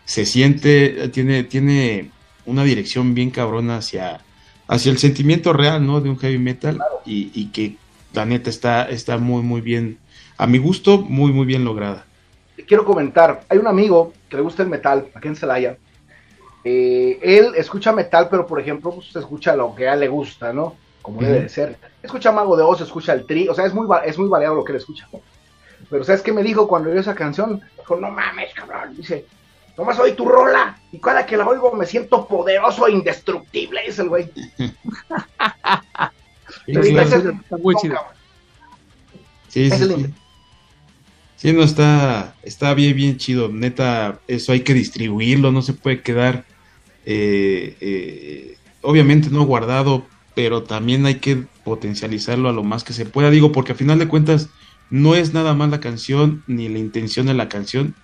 [0.05, 2.11] se siente, tiene, tiene
[2.45, 4.21] una dirección bien cabrona hacia,
[4.67, 6.01] hacia el sentimiento real, ¿no?
[6.01, 7.77] De un heavy metal y, y, que
[8.13, 9.97] la neta está, está muy, muy bien,
[10.37, 12.05] a mi gusto, muy, muy bien lograda.
[12.67, 15.77] Quiero comentar, hay un amigo que le gusta el metal, aquí en Celaya,
[16.67, 20.51] eh, él escucha metal, pero por ejemplo, pues, escucha lo que a él le gusta,
[20.51, 20.75] ¿no?
[21.03, 21.77] Como debe de ser.
[22.01, 24.63] Escucha Mago de Oz, escucha el tri, o sea, es muy, es muy variado lo
[24.63, 25.07] que él escucha.
[25.91, 27.61] Pero ¿sabes qué me dijo cuando oyó esa canción?
[27.77, 28.95] Dijo, no mames, cabrón.
[28.97, 29.27] Dice,
[29.77, 30.79] nomás oí tu rola.
[30.91, 34.31] Y cada que la oigo me siento poderoso e indestructible, dice el güey.
[36.67, 37.97] está muy chido.
[39.49, 40.13] Sí, sí,
[41.35, 41.53] sí.
[41.53, 43.49] no está, está bien, bien chido.
[43.49, 46.43] Neta, eso hay que distribuirlo, no se puede quedar,
[47.05, 53.05] eh, eh, obviamente no guardado, pero también hay que potencializarlo a lo más que se
[53.05, 53.29] pueda.
[53.29, 54.49] Digo, porque a final de cuentas,
[54.89, 57.95] no es nada más la canción, ni la intención de la canción,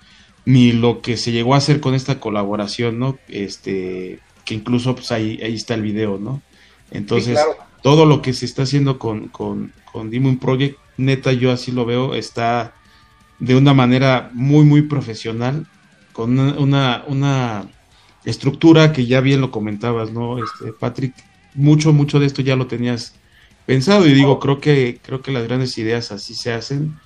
[0.45, 3.17] ni lo que se llegó a hacer con esta colaboración, ¿no?
[3.27, 6.41] Este, que incluso pues ahí, ahí está el video, ¿no?
[6.89, 7.39] Entonces,
[7.83, 11.85] todo lo que se está haciendo con, con, con Demon Project, neta, yo así lo
[11.85, 12.73] veo, está
[13.39, 15.67] de una manera muy, muy profesional,
[16.13, 17.69] con una, una,
[18.25, 20.37] estructura que ya bien lo comentabas, ¿no?
[20.43, 21.13] Este, Patrick,
[21.55, 23.13] mucho, mucho de esto ya lo tenías
[23.65, 26.99] pensado y digo, creo que, creo que las grandes ideas así se hacen.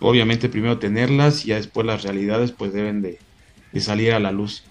[0.00, 3.18] Obviamente primero tenerlas y ya después las realidades pues deben de,
[3.80, 4.64] salir a la luz.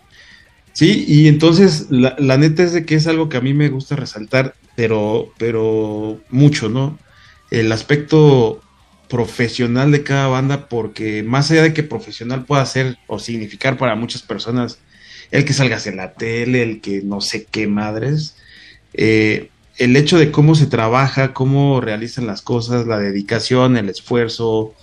[0.73, 3.69] Sí, y entonces la, la, neta es de que es algo que a mí me
[3.69, 6.99] gusta resaltar, pero, pero mucho, ¿no?
[7.49, 8.61] El aspecto
[9.07, 13.95] profesional de cada banda, porque más allá de que profesional pueda ser o significar para
[13.95, 14.79] muchas personas
[15.31, 18.35] el que salgas en la tele, el que no sé qué madres,
[18.93, 24.73] eh, el hecho de cómo se trabaja, cómo realizan las cosas, la dedicación, el esfuerzo,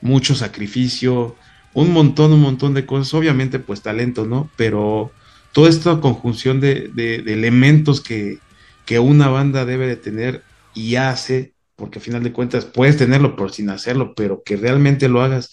[0.00, 1.34] mucho sacrificio,
[1.72, 4.50] un montón, un montón de cosas, obviamente pues talento, ¿no?
[4.56, 5.10] Pero
[5.52, 6.92] toda esta conjunción de,
[7.26, 8.38] elementos que,
[9.00, 13.50] una banda debe de tener y hace, porque al final de cuentas puedes tenerlo por
[13.50, 15.50] sin hacerlo, pero que realmente lo hagas,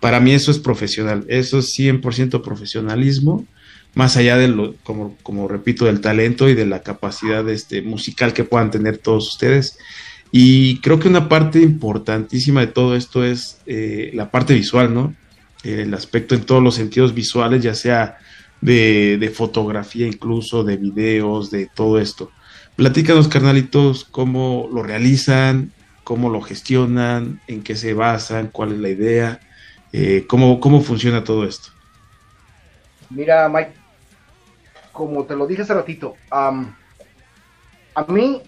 [0.00, 3.46] para mí eso es profesional, eso es 100% profesionalismo
[3.94, 8.32] más allá de lo, como, como repito, del talento y de la capacidad este, musical
[8.32, 9.78] que puedan tener todos ustedes.
[10.32, 15.14] Y creo que una parte importantísima de todo esto es eh, la parte visual, ¿no?
[15.64, 18.18] El aspecto en todos los sentidos visuales, ya sea
[18.60, 22.30] de, de, fotografía, incluso de videos, de todo esto.
[22.76, 25.72] Platícanos, carnalitos, cómo lo realizan,
[26.04, 29.40] cómo lo gestionan, en qué se basan, cuál es la idea,
[29.92, 31.68] eh, cómo, cómo funciona todo esto.
[33.10, 33.72] Mira, Mike,
[35.00, 36.52] como te lo dije hace ratito, a
[38.06, 38.42] mí,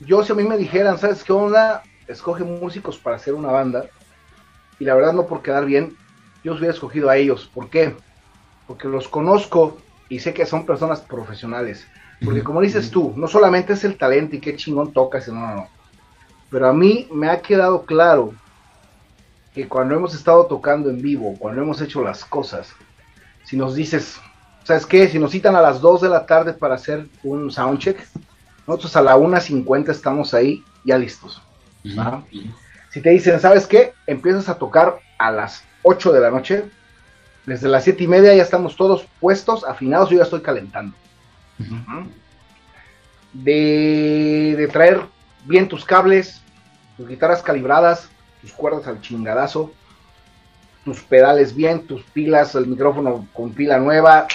[0.00, 1.84] yo si a mí me dijeran, ¿sabes qué onda?
[2.08, 3.84] Escoge músicos para hacer una banda,
[4.80, 5.96] y la verdad no por quedar bien,
[6.42, 7.48] yo os hubiera escogido a ellos.
[7.54, 7.94] ¿Por qué?
[8.66, 11.86] Porque los conozco y sé que son personas profesionales.
[12.24, 15.54] Porque como dices tú, no solamente es el talento y qué chingón tocas, no, no,
[15.54, 15.68] no.
[16.50, 18.34] Pero a mí me ha quedado claro
[19.54, 22.72] que cuando hemos estado tocando en vivo, cuando hemos hecho las cosas,
[23.44, 24.20] si nos dices,
[24.66, 25.08] ¿sabes qué?
[25.08, 28.04] Si nos citan a las 2 de la tarde para hacer un soundcheck,
[28.66, 31.40] nosotros a la 1.50 estamos ahí ya listos.
[32.90, 33.92] Si te dicen, ¿sabes qué?
[34.08, 36.64] Empiezas a tocar a las 8 de la noche,
[37.46, 40.96] desde las 7 y media ya estamos todos puestos, afinados, yo ya estoy calentando.
[43.32, 45.00] de, de traer
[45.44, 46.42] bien tus cables,
[46.96, 48.08] tus guitarras calibradas,
[48.40, 49.72] tus cuerdas al chingadazo,
[50.84, 54.26] tus pedales bien, tus pilas, el micrófono con pila nueva,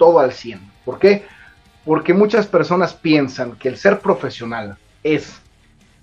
[0.00, 0.58] todo al 100.
[0.86, 1.26] ¿Por qué?
[1.84, 5.38] Porque muchas personas piensan que el ser profesional es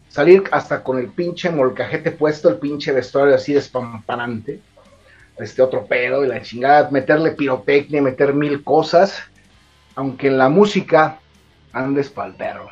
[0.07, 4.61] salir hasta con el pinche molcajete puesto, el pinche vestuario así despampanante,
[5.39, 9.23] este otro pedo y la chingada, meterle pirotecnia, meter mil cosas,
[9.95, 11.17] aunque en la música
[11.73, 12.69] andes pa'l perro.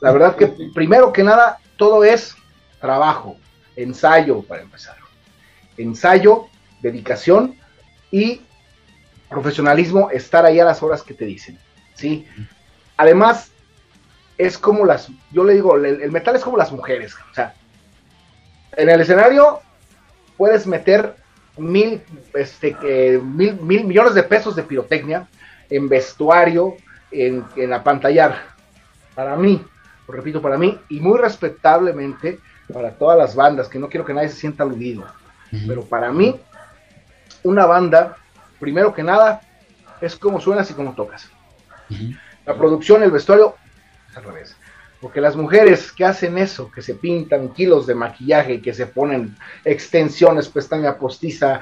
[0.00, 2.34] La verdad que primero que nada, todo es
[2.80, 3.36] trabajo,
[3.76, 4.96] ensayo para empezar.
[5.76, 6.46] Ensayo,
[6.82, 7.54] dedicación
[8.10, 8.40] y
[9.34, 11.58] profesionalismo estar ahí a las horas que te dicen,
[11.94, 12.26] ¿sí?
[12.96, 13.50] Además,
[14.38, 17.54] es como las, yo le digo, el, metal es como las mujeres, o sea,
[18.76, 19.60] en el escenario
[20.36, 21.16] puedes meter
[21.56, 22.02] mil,
[22.34, 22.76] este,
[23.22, 25.28] mil, mil millones de pesos de pirotecnia
[25.70, 26.76] en vestuario,
[27.10, 28.54] en, en apantallar.
[29.14, 29.64] Para mí,
[30.08, 32.38] lo repito, para mí, y muy respetablemente
[32.72, 35.04] para todas las bandas, que no quiero que nadie se sienta aludido,
[35.66, 36.40] pero para mí,
[37.44, 38.16] una banda
[38.64, 39.42] primero que nada,
[40.00, 41.28] es como suenas y cómo tocas.
[42.46, 43.56] La producción, el vestuario,
[44.10, 44.56] es al revés.
[45.02, 49.36] Porque las mujeres que hacen eso, que se pintan kilos de maquillaje, que se ponen
[49.66, 51.60] extensiones, pestaña postiza,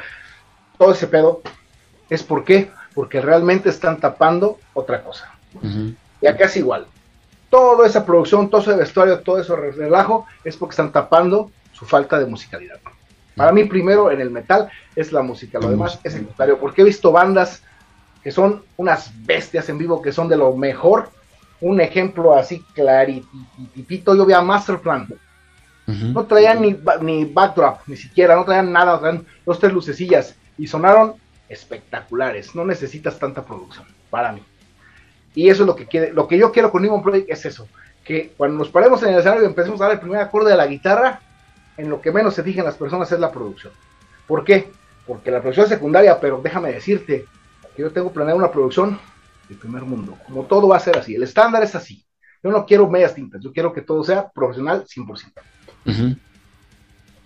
[0.78, 1.42] todo ese pedo,
[2.08, 2.70] es por qué?
[2.94, 5.32] porque realmente están tapando otra cosa.
[6.20, 6.86] Y acá es igual.
[7.50, 12.18] Toda esa producción, todo ese vestuario, todo ese relajo es porque están tapando su falta
[12.18, 12.80] de musicalidad.
[13.36, 16.84] Para mí, primero en el metal es la música, lo demás es secundario, porque he
[16.84, 17.62] visto bandas
[18.22, 21.10] que son unas bestias en vivo, que son de lo mejor.
[21.60, 25.08] Un ejemplo así claritito, yo vi a Masterplan.
[25.86, 30.66] No traían ni, ni backdrop, ni siquiera, no traían nada, traían dos, tres lucecillas y
[30.66, 31.14] sonaron
[31.48, 32.54] espectaculares.
[32.54, 34.42] No necesitas tanta producción, para mí.
[35.34, 37.66] Y eso es lo que quiere, lo que yo quiero con Demon Project es eso,
[38.04, 40.56] que cuando nos paremos en el escenario y empecemos a dar el primer acorde de
[40.56, 41.20] la guitarra,
[41.76, 43.72] en lo que menos se fijen las personas es la producción.
[44.26, 44.70] ¿Por qué?
[45.06, 47.26] Porque la producción es secundaria, pero déjame decirte
[47.74, 48.98] que yo tengo planeado una producción
[49.48, 50.16] del primer mundo.
[50.26, 52.04] Como todo va a ser así, el estándar es así.
[52.42, 56.16] Yo no quiero medias tintas, yo quiero que todo sea profesional 100%.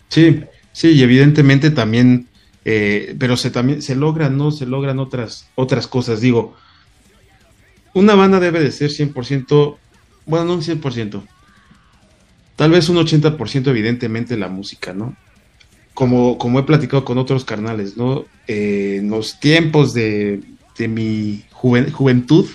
[0.08, 2.28] Sí, sí, y evidentemente también,
[2.64, 4.50] eh, pero se también se logran, ¿no?
[4.50, 6.20] Se logran otras, otras cosas.
[6.20, 6.54] Digo,
[7.94, 9.78] una banda debe de ser 100%,
[10.26, 11.26] bueno, no un 100%,
[12.56, 15.14] tal vez un 80% evidentemente la música, ¿no?
[15.94, 18.24] Como, como he platicado con otros carnales, ¿no?
[18.48, 20.42] Eh, en los tiempos de,
[20.78, 22.46] mi juventud,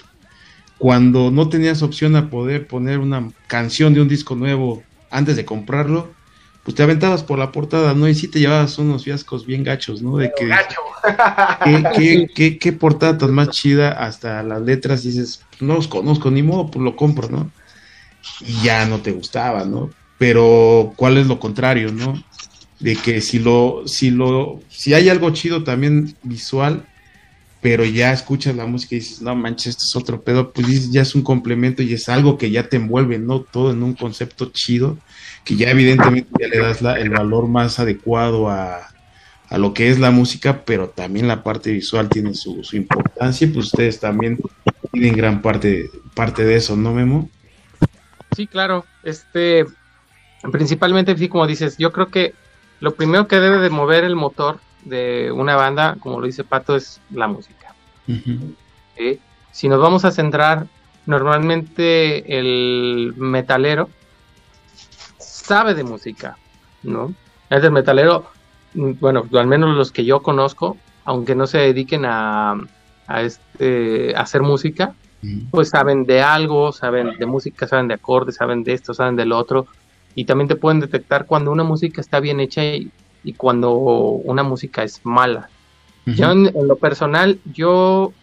[0.77, 5.45] cuando no tenías opción a poder poner una canción de un disco nuevo antes de
[5.45, 6.11] comprarlo,
[6.63, 8.07] pues te aventabas por la portada, ¿no?
[8.07, 10.17] Y sí te llevabas unos fiascos bien gachos, ¿no?
[10.17, 10.49] De que,
[11.95, 16.43] ¿qué, qué, qué, portada tan más chida, hasta las letras dices, no los conozco, ni
[16.43, 17.51] modo, pues lo compro, ¿no?
[18.41, 19.89] Y ya no te gustaba, ¿no?
[20.17, 22.23] Pero, ¿cuál es lo contrario, no?
[22.79, 26.85] De que si lo, si lo, si hay algo chido también visual,
[27.61, 31.03] pero ya escuchas la música y dices, no manches, esto es otro pedo, pues ya
[31.03, 33.41] es un complemento y es algo que ya te envuelve, ¿no?
[33.41, 34.97] Todo en un concepto chido
[35.43, 38.87] que ya evidentemente ya le das el valor más adecuado a,
[39.57, 43.99] lo que es la música, pero también la parte visual tiene su, importancia, pues ustedes
[43.99, 44.39] también
[44.93, 47.29] tienen gran parte, parte de eso, ¿no, Memo?
[48.35, 48.85] Sí, claro.
[49.03, 49.65] Este,
[50.51, 52.33] principalmente, sí, como dices, yo creo que
[52.79, 56.75] lo primero que debe de mover el motor de una banda, como lo dice Pato,
[56.75, 57.75] es la música.
[59.51, 60.67] Si nos vamos a centrar,
[61.05, 63.89] normalmente el metalero
[65.17, 66.37] sabe de música,
[66.83, 67.13] ¿no?
[67.49, 68.31] El metalero,
[68.73, 72.55] bueno, al menos los que yo conozco, aunque no se dediquen a,
[73.07, 74.95] a, este, hacer música,
[75.51, 79.31] pues saben de algo, saben de música, saben de acordes, saben de esto, saben del
[79.31, 79.67] otro,
[80.15, 82.91] y también te pueden detectar cuando una música está bien hecha y,
[83.37, 85.49] cuando una música es mala.
[86.05, 88.13] Yo en, lo personal, yo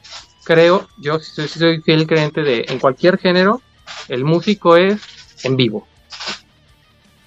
[0.44, 3.62] creo, yo soy, soy fiel creyente de en cualquier género,
[4.08, 5.00] el músico es
[5.44, 5.86] en vivo.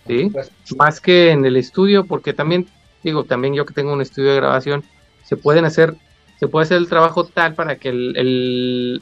[0.05, 2.67] Pues, Más que en el estudio, porque también,
[3.03, 4.84] digo, también yo que tengo un estudio de grabación,
[5.23, 5.95] se pueden hacer,
[6.39, 9.01] se puede hacer el trabajo tal para que el,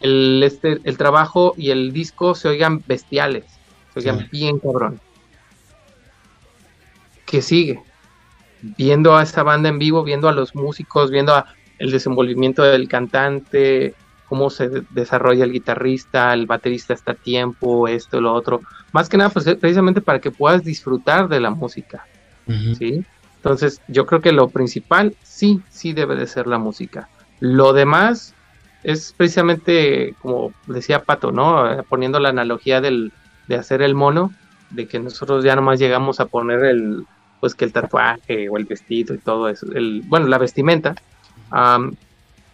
[0.00, 3.44] el, este, el trabajo y el disco se oigan bestiales,
[3.92, 5.00] se oigan bien cabrón.
[7.26, 7.82] Que sigue?
[8.60, 11.46] Viendo a esta banda en vivo, viendo a los músicos, viendo a
[11.78, 13.94] el desenvolvimiento del cantante,
[14.28, 18.60] cómo se desarrolla el guitarrista, el baterista está a tiempo, esto, lo otro.
[18.92, 22.06] Más que nada, pues precisamente para que puedas disfrutar de la música.
[22.78, 23.04] ¿Sí?
[23.36, 27.08] Entonces, yo creo que lo principal sí, sí debe de ser la música.
[27.40, 28.34] Lo demás
[28.82, 31.84] es precisamente, como decía Pato, ¿no?
[31.88, 33.12] Poniendo la analogía del,
[33.48, 34.32] de hacer el mono,
[34.70, 37.06] de que nosotros ya nomás llegamos a poner el,
[37.40, 40.94] pues que el tatuaje o el vestido y todo eso, el, bueno, la vestimenta,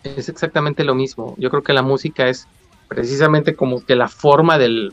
[0.02, 1.34] es exactamente lo mismo.
[1.38, 2.46] Yo creo que la música es
[2.88, 4.92] precisamente como que la forma del,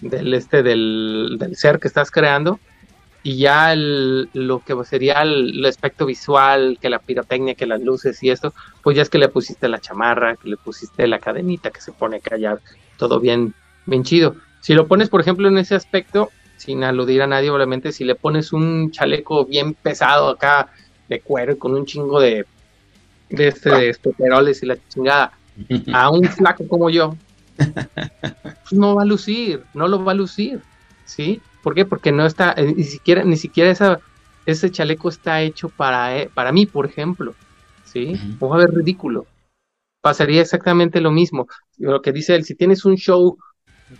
[0.00, 2.58] del este del, ser que estás creando
[3.22, 8.30] y ya lo que sería el, aspecto visual, que la pirotecnia, que las luces y
[8.30, 11.80] esto, pues ya es que le pusiste la chamarra, que le pusiste la cadenita que
[11.80, 12.60] se pone a callar,
[12.96, 13.54] todo bien,
[13.86, 14.36] bien chido.
[14.60, 18.14] Si lo pones, por ejemplo, en ese aspecto, sin aludir a nadie, obviamente, si le
[18.14, 20.68] pones un chaleco bien pesado acá
[21.08, 22.46] de cuero con un chingo de
[23.32, 25.32] de este de y la chingada
[25.92, 27.16] a un flaco como yo,
[27.56, 30.60] pues no va a lucir, no lo va a lucir,
[31.04, 31.40] ¿sí?
[31.62, 31.84] ¿Por qué?
[31.84, 34.00] Porque no está, eh, ni siquiera, ni siquiera esa,
[34.46, 37.34] ese chaleco está hecho para, eh, para mí, por ejemplo,
[37.84, 38.18] ¿sí?
[38.42, 39.26] va a ver ridículo.
[40.00, 41.46] Pasaría exactamente lo mismo.
[41.78, 43.38] Lo que dice él, si tienes un show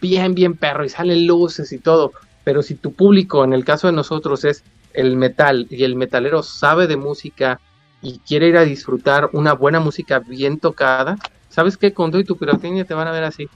[0.00, 2.12] bien, bien perro y salen luces y todo,
[2.44, 6.42] pero si tu público, en el caso de nosotros, es el metal y el metalero
[6.42, 7.60] sabe de música,
[8.02, 11.16] y quiere ir a disfrutar una buena música bien tocada,
[11.48, 11.94] ¿sabes qué?
[11.94, 13.48] Con todo y tu pirotecnia te van a ver así.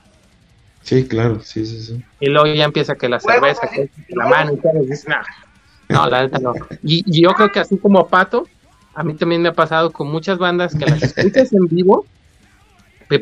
[0.87, 2.05] Sí, claro, sí, sí, sí.
[2.21, 5.07] Y luego ya empieza que la cerveza, que la mano y todo, y dices,
[5.89, 6.55] no, la neta no.
[6.83, 8.47] Y, yo creo que así como Pato,
[8.95, 12.07] a mí también me ha pasado con muchas bandas que las escuchas en vivo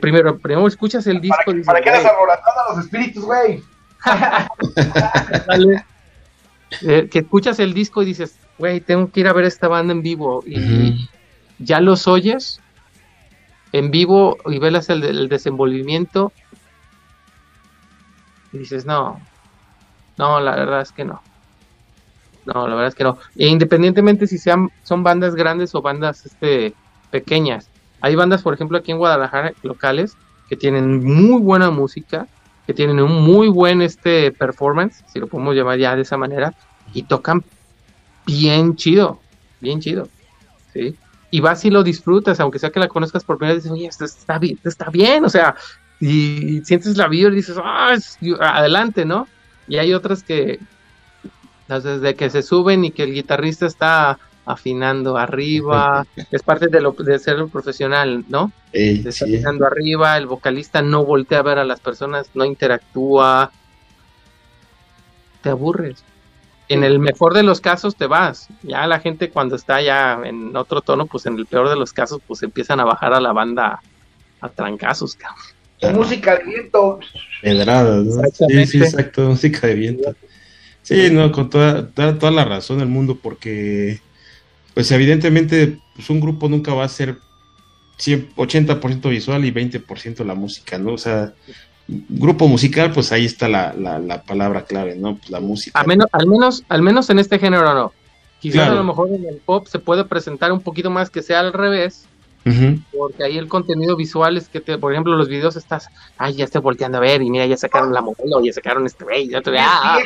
[0.01, 1.37] primero, primero escuchas el disco.
[1.47, 3.63] ¿Para, ¿para qué eres a los espíritus, güey?
[6.83, 9.93] Eh, que escuchas el disco y dices, güey, tengo que ir a ver esta banda
[9.93, 10.43] en vivo.
[10.45, 11.09] Y
[11.61, 12.61] ya los oyes
[13.71, 16.33] en vivo y ves el, desenvolvimiento.
[18.55, 19.21] Y dices, no,
[20.17, 21.21] no, la verdad es que no.
[22.47, 23.19] No, la verdad es que no.
[23.37, 26.73] E independientemente si sean son bandas grandes o bandas este
[27.11, 27.69] pequeñas.
[28.01, 30.17] Hay bandas, por ejemplo, aquí en Guadalajara locales
[30.49, 32.29] que tienen muy buena música,
[32.67, 36.55] que tienen un muy buen este performance, si lo podemos llamar ya de esa manera,
[36.93, 37.43] y tocan
[38.25, 39.19] bien chido,
[39.61, 40.09] bien chido,
[40.73, 40.97] ¿sí?
[41.31, 43.89] Y vas y lo disfrutas, aunque sea que la conozcas por primera vez, dices, oye,
[43.89, 45.57] esto está bien, está bien, o sea,
[46.01, 47.97] y, sientes la vida y dices, ah,
[48.41, 49.29] adelante, ¿no?
[49.69, 50.61] Y hay otras que,
[51.69, 56.93] desde que se suben y que el guitarrista está afinando arriba, es parte de, lo,
[56.93, 58.53] de ser profesional, ¿no?
[58.73, 63.51] está afinando arriba, el vocalista no voltea a ver a las personas, no interactúa,
[65.43, 66.05] te aburres.
[66.69, 70.57] En el mejor de los casos te vas, ya la gente cuando está ya en
[70.57, 73.33] otro tono, pues en el peor de los casos, pues empiezan a bajar a la
[73.33, 73.81] banda
[74.41, 75.54] a trancazos, cabrón.
[75.93, 77.01] Música de viento.
[77.43, 78.23] Pedradas, ¿no?
[78.49, 80.15] Sí, sí, exacto, música de viento.
[80.83, 84.01] Sí, no, con toda, toda, toda la razón del mundo, porque
[84.75, 87.17] pues evidentemente pues un grupo nunca va a ser
[87.99, 90.93] 80% visual y 20% la música, ¿no?
[90.93, 91.33] O sea,
[91.87, 95.17] grupo musical, pues ahí está la, la, palabra clave, ¿no?
[95.17, 95.79] Pues la música.
[95.79, 97.93] Al menos, al menos, al menos en este género no.
[98.41, 101.41] Quizás a lo mejor en el pop se puede presentar un poquito más que sea
[101.41, 102.07] al revés,
[102.97, 106.45] porque ahí el contenido visual es que, te, por ejemplo, los videos estás, ay, ya
[106.45, 109.41] estoy volteando a ver y mira, ya sacaron la modelo, ya sacaron este güey, ya
[109.41, 109.99] te ah,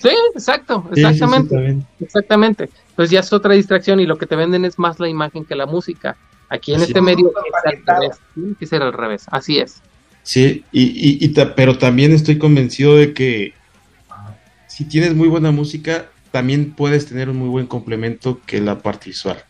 [0.00, 2.70] Sí, exacto, exactamente, exactamente.
[2.90, 5.56] Entonces ya es otra distracción y lo que te venden es más la imagen que
[5.56, 6.16] la música.
[6.48, 7.32] Aquí en este medio
[8.34, 9.82] tiene que ser al revés, así es.
[10.22, 13.52] Sí, y, y, pero también estoy convencido de que
[14.68, 19.10] si tienes muy buena música, también puedes tener un muy buen complemento que la parte
[19.10, 19.42] visual.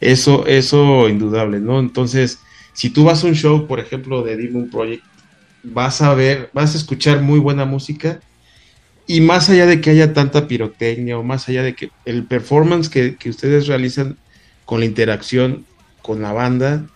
[0.00, 1.80] Eso, eso indudable, ¿no?
[1.80, 2.38] Entonces,
[2.72, 5.02] si tú vas a un show, por ejemplo, de Demon Project,
[5.62, 8.20] vas a ver, vas a escuchar muy buena música
[9.06, 12.88] y más allá de que haya tanta pirotecnia o más allá de que el performance
[12.88, 14.16] que, ustedes realizan
[14.64, 15.64] con la interacción
[16.02, 16.86] con la banda,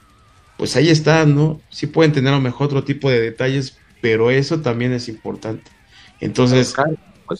[0.58, 1.60] pues ahí está, ¿no?
[1.70, 5.70] Sí pueden tener a lo mejor otro tipo de detalles, pero eso también es importante.
[6.20, 6.74] Entonces,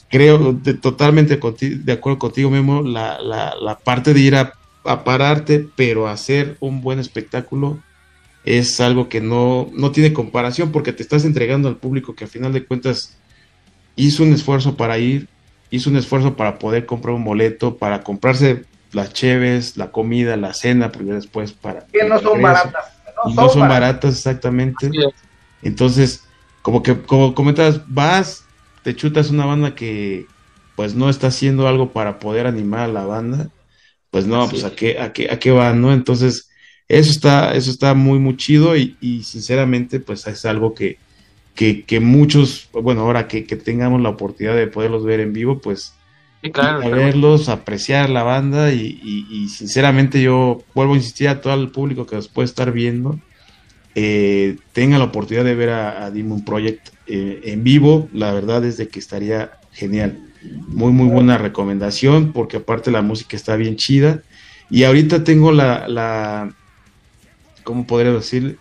[0.08, 5.68] creo totalmente de acuerdo contigo, Memo, la, la, la parte de ir a a pararte,
[5.76, 7.78] pero hacer un buen espectáculo
[8.44, 12.28] es algo que no, no tiene comparación porque te estás entregando al público que a
[12.28, 13.16] final de cuentas
[13.94, 15.28] hizo un esfuerzo para ir,
[15.70, 20.54] hizo un esfuerzo para poder comprar un boleto, para comprarse las cheves, la comida, la
[20.54, 21.86] cena, primero después para...
[21.86, 22.84] Que no son baratas.
[23.36, 24.90] No, son, baratas, exactamente.
[25.62, 26.24] Entonces,
[26.62, 28.44] como que, como comentas, vas,
[28.82, 30.26] te chutas una banda que
[30.74, 33.48] pues no está haciendo algo para poder animar a la banda
[34.12, 35.90] pues no, pues a qué, a qué, a qué van, ¿no?
[35.90, 36.50] Entonces,
[36.86, 40.98] eso está, eso está muy, muy chido y, sinceramente, pues es algo que,
[41.54, 45.94] que, que muchos, bueno, ahora que, tengamos la oportunidad de poderlos ver en vivo, pues
[46.42, 52.16] verlos, apreciar la banda y, sinceramente yo vuelvo a insistir a todo el público que
[52.16, 53.18] nos puede estar viendo,
[53.94, 58.76] eh, tenga la oportunidad de ver a, Demon Project eh, en vivo, la verdad es
[58.76, 60.31] de que estaría genial.
[60.66, 64.22] Muy, muy buena recomendación, porque aparte la música está bien chida.
[64.70, 66.54] Y ahorita tengo la, la
[67.64, 68.58] ¿cómo decir?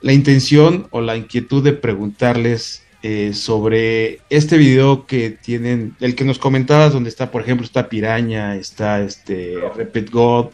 [0.00, 6.24] La intención o la inquietud de preguntarles eh, sobre este video que tienen, el que
[6.24, 10.46] nos comentabas, donde está, por ejemplo, está Piraña, está este Repeat God,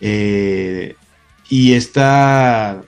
[0.00, 0.94] eh,
[1.48, 2.82] y está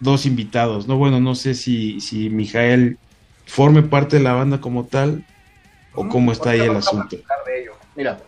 [0.00, 0.96] dos invitados, ¿no?
[0.96, 2.98] Bueno, no sé si, si Mijael
[3.46, 5.24] forme parte de la banda como tal,
[5.94, 7.16] ¿O cómo está ahí el asunto?
[7.94, 8.18] Mira,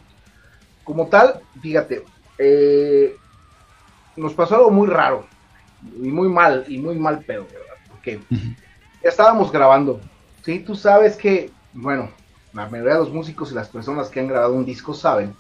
[0.85, 2.05] como tal, fíjate,
[2.39, 3.17] eh,
[4.15, 5.27] nos pasó algo muy raro
[6.01, 7.75] y muy mal, y muy mal pedo, ¿verdad?
[7.91, 8.21] Porque
[9.03, 10.01] ya estábamos grabando.
[10.45, 12.09] Sí, tú sabes que, bueno,
[12.53, 15.35] la mayoría de los músicos y las personas que han grabado un disco saben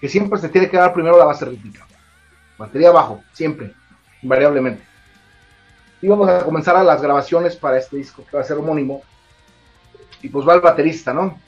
[0.00, 1.86] que siempre se tiene que dar primero la base rítmica.
[2.58, 3.72] Batería bajo, siempre,
[4.22, 4.82] invariablemente.
[6.02, 9.02] Íbamos a comenzar a las grabaciones para este disco que va a ser homónimo
[10.22, 11.38] y pues va el baterista, ¿no?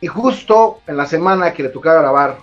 [0.00, 2.38] Y justo en la semana que le tocaba grabar,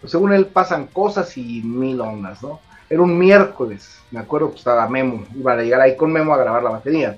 [0.00, 2.60] pues según él pasan cosas y mil ondas, ¿no?
[2.88, 6.38] Era un miércoles, me acuerdo que estaba Memo, iba a llegar ahí con Memo a
[6.38, 7.16] grabar la batería.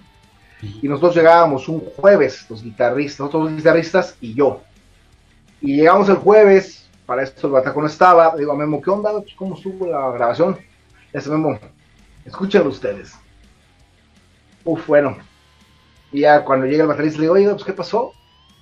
[0.63, 4.63] Y nosotros llegábamos un jueves, los guitarristas, nosotros los guitarristas y yo.
[5.61, 9.11] Y llegamos el jueves, para esto el batacón estaba, digo a Memo, ¿qué onda?
[9.37, 10.59] ¿Cómo estuvo la grabación?
[11.13, 11.59] Ese Memo,
[12.25, 13.15] escúchenlo ustedes.
[14.65, 15.17] Uf, bueno.
[16.13, 18.13] Y ya cuando llega el baterista le digo, oye, pues ¿qué pasó?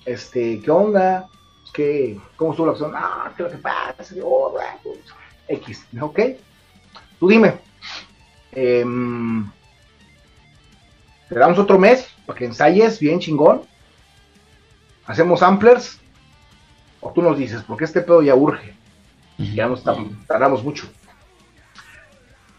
[0.05, 1.27] Este, ¿qué onda?
[1.73, 2.93] ¿Qué, ¿Cómo estuvo la acción?
[2.95, 4.15] Ah, ¿qué es lo que pasa?
[4.23, 4.97] Oh, pues,
[5.47, 5.85] X.
[5.99, 6.19] Ok.
[7.19, 7.59] Tú dime.
[8.51, 8.85] Eh,
[11.29, 13.63] te damos otro mes para que ensayes bien chingón.
[15.05, 15.99] Hacemos samplers.
[17.01, 18.73] O tú nos dices, porque este pedo ya urge.
[19.37, 19.75] Ya no
[20.27, 20.87] tardamos mucho.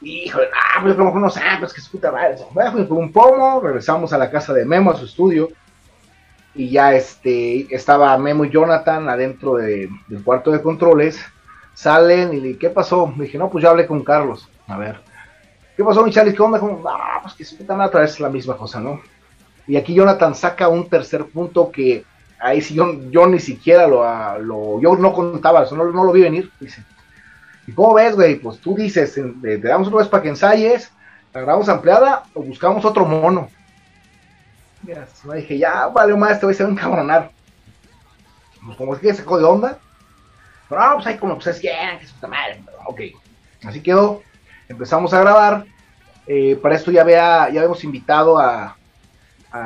[0.07, 2.37] Híjole, ah, pues mejor no samples, que se puta madre.
[2.53, 5.49] Bueno, por un pomo, regresamos a la casa de Memo, a su estudio.
[6.55, 9.91] Y ya este, estaba Memo y Jonathan adentro del
[10.25, 11.21] cuarto de controles.
[11.75, 13.09] Salen y le ¿qué pasó?
[13.09, 14.49] Me dije, no, pues ya hablé con Carlos.
[14.69, 15.01] A ver,
[15.77, 16.61] ¿Qué pasó, mi ¿Qué onda?
[16.61, 16.83] Como,
[17.23, 19.01] pues que se puta otra vez la misma cosa, ¿no?
[19.67, 22.05] Y aquí Jonathan saca un tercer punto que
[22.39, 26.51] ahí sí yo, ni siquiera lo, lo, yo no contaba, no, no lo vi venir,
[26.61, 26.85] dice.
[27.67, 28.37] ¿Y cómo ves, güey?
[28.37, 30.91] Pues tú dices, te damos una vez para que ensayes,
[31.33, 33.49] la grabamos ampliada o buscamos otro mono.
[34.83, 37.31] Mira, dije, ya, vale, más, este güey se va a encabronar.
[38.65, 39.79] Pues como es que sacó de onda.
[40.69, 41.71] Pero, ah, pues ahí como, pues es que,
[42.03, 42.63] es puta madre.
[42.87, 43.01] Ok,
[43.65, 44.23] así quedó
[44.69, 45.65] empezamos a grabar.
[46.27, 48.77] Eh, para esto ya, había, ya habíamos invitado a,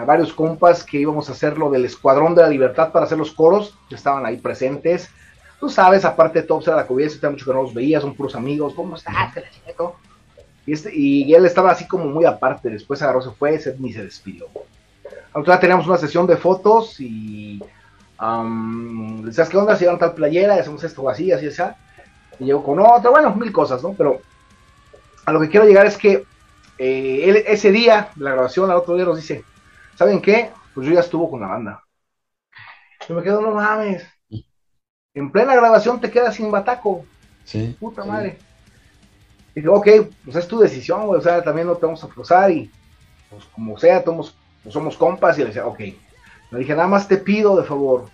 [0.06, 3.32] varios compas que íbamos a hacer lo del Escuadrón de la Libertad para hacer los
[3.32, 5.10] coros, estaban ahí presentes.
[5.60, 8.14] Tú sabes, aparte de todo, era la cubierta, está mucho que no los veía, son
[8.14, 9.34] puros amigos, ¿cómo estás?
[10.66, 14.02] Y, este, y él estaba así como muy aparte, después agarró, se fue, ni se
[14.02, 14.46] despidió.
[15.32, 17.62] Ahora teníamos una sesión de fotos y
[18.20, 19.76] um, ¿sabes qué onda?
[19.76, 21.62] Se llevan tal playera, hacemos esto así, así, así.
[22.38, 23.92] Y llegó con otra, bueno, mil cosas, ¿no?
[23.92, 24.20] Pero
[25.26, 26.24] a lo que quiero llegar es que
[26.78, 29.44] eh, ese día, la grabación, al otro día nos dice,
[29.94, 30.50] ¿saben qué?
[30.74, 31.84] Pues yo ya estuvo con la banda.
[33.06, 34.02] Yo me quedo, no mames.
[35.14, 37.04] En plena grabación te quedas sin bataco.
[37.44, 37.76] Sí.
[37.78, 38.38] Puta madre.
[39.54, 39.88] Y digo, ok,
[40.24, 41.18] pues es tu decisión, güey.
[41.18, 42.70] O sea, también no te vamos a forzar y,
[43.28, 45.36] pues como sea, somos, pues somos compas.
[45.36, 45.80] Y le decía, ok.
[45.80, 48.06] Le dije, nada más te pido de favor.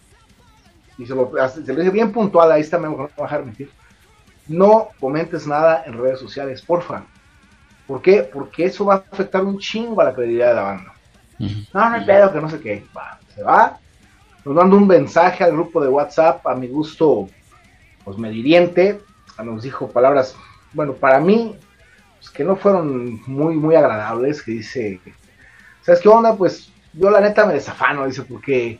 [0.99, 3.70] Y se lo, se lo dije bien puntual, ahí está, me voy a bajar mentir
[4.49, 7.05] no comentes nada en redes sociales, porfa.
[7.86, 8.22] ¿Por qué?
[8.22, 10.92] Porque eso va a afectar un chingo a la credibilidad de la banda.
[11.38, 12.84] No, no hay pedo, que no sé qué.
[12.97, 13.78] Va, se va.
[14.47, 17.28] Nos manda un mensaje al grupo de WhatsApp, a mi gusto,
[18.05, 19.01] pues mediriente.
[19.42, 20.36] Nos dijo palabras,
[20.72, 21.57] bueno, para mí,
[22.20, 24.40] pues, que no fueron muy, muy agradables.
[24.44, 25.01] Que dice,
[25.82, 26.36] ¿sabes qué onda?
[26.36, 28.78] Pues yo la neta me desafano, dice, porque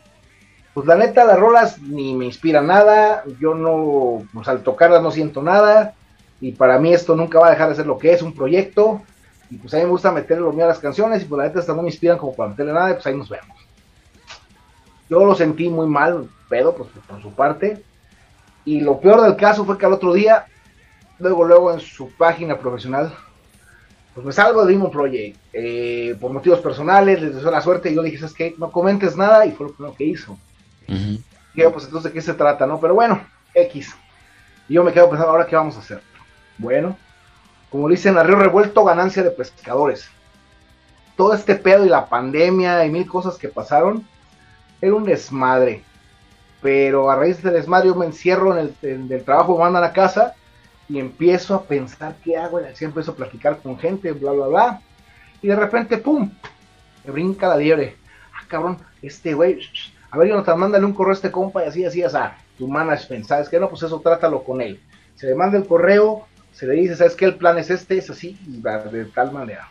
[0.73, 5.11] pues la neta, las rolas ni me inspira nada, yo no, pues al tocarlas no
[5.11, 5.95] siento nada,
[6.41, 9.03] y para mí esto nunca va a dejar de ser lo que es, un proyecto,
[9.51, 11.45] y pues a mí me gusta meterle lo mío a las canciones, y pues la
[11.45, 13.66] neta estas no me inspiran como para meterle nada, y pues ahí nos vemos.
[15.09, 17.83] Yo lo sentí muy mal, pedo, pues por su parte,
[18.65, 20.47] y lo peor del caso fue que al otro día,
[21.19, 23.15] luego, luego en su página profesional,
[24.15, 27.95] pues me salgo de Demon Project, eh, por motivos personales, les deseo la suerte, y
[27.95, 28.55] yo le dije, ¿sabes qué?
[28.59, 30.37] No comentes nada, y fue lo primero que hizo
[31.73, 32.81] pues entonces de qué se trata, ¿no?
[32.81, 33.21] Pero bueno,
[33.55, 33.95] X.
[34.69, 36.01] Y yo me quedo pensando, ahora qué vamos a hacer.
[36.59, 36.97] Bueno,
[37.71, 40.09] como dicen, río revuelto, ganancia de pescadores.
[41.17, 44.07] Todo este pedo y la pandemia y mil cosas que pasaron,
[44.87, 45.83] era un desmadre.
[46.63, 48.75] Pero a raíz de este desmadre yo me encierro en
[49.11, 50.35] el, trabajo, me mandan a casa
[50.89, 52.61] y empiezo a pensar qué hago.
[52.61, 54.81] Y así empiezo a platicar con gente, bla, bla, bla.
[55.43, 56.31] Y de repente, ¡pum!
[57.05, 57.97] Me brinca la liebre.
[58.35, 59.61] Ah, cabrón, este güey,
[60.11, 62.17] a ver, Jonathan, mándale un correo a este compa y así, así, así,
[62.59, 63.61] tu management, ¿sabes qué?
[63.61, 64.81] No, pues eso trátalo con él.
[65.15, 67.27] Se le manda el correo, se le dice, ¿sabes qué?
[67.27, 69.69] El plan es este, es así, y va de tal manera.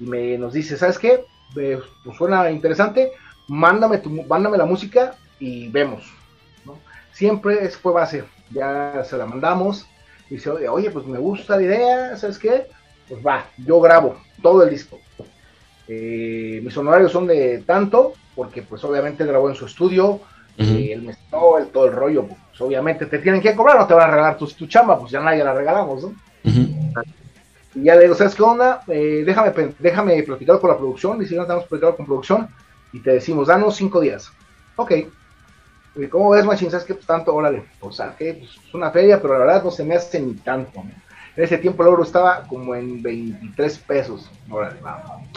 [0.00, 1.24] Y me, nos dice, ¿sabes qué?
[1.54, 3.12] pues suena interesante,
[3.48, 6.12] mándame, tu, mándame la música y vemos.
[6.64, 6.78] ¿no?
[7.12, 9.86] Siempre fue base, ya se la mandamos.
[10.30, 12.66] Y dice, oye, pues me gusta la idea, ¿sabes qué?
[13.08, 14.98] Pues va, yo grabo todo el disco.
[15.88, 20.20] Eh, mis honorarios son de tanto, porque pues obviamente grabó en su estudio,
[20.56, 23.94] y el mezcló, el, todo el rollo, pues obviamente te tienen que cobrar, no te
[23.94, 26.14] van a regalar tu, tu chamba, pues ya nadie la regalamos, ¿no?
[27.74, 28.82] Y ya le digo, ¿sabes qué onda?
[28.88, 32.48] Eh, déjame, déjame platicar con la producción, y si no estamos platicando con producción,
[32.92, 34.30] y te decimos, danos cinco días.
[34.76, 34.92] Ok.
[35.94, 36.70] Y ¿Cómo ves, Machín?
[36.70, 36.94] ¿Sabes qué?
[36.94, 37.64] Pues tanto, órale.
[37.80, 40.34] O sea, que pues, es una feria, pero la verdad no se me hace ni
[40.34, 40.80] tanto.
[41.36, 44.30] En ese tiempo el oro estaba como en 23 pesos.
[44.50, 45.28] Órale, vamos.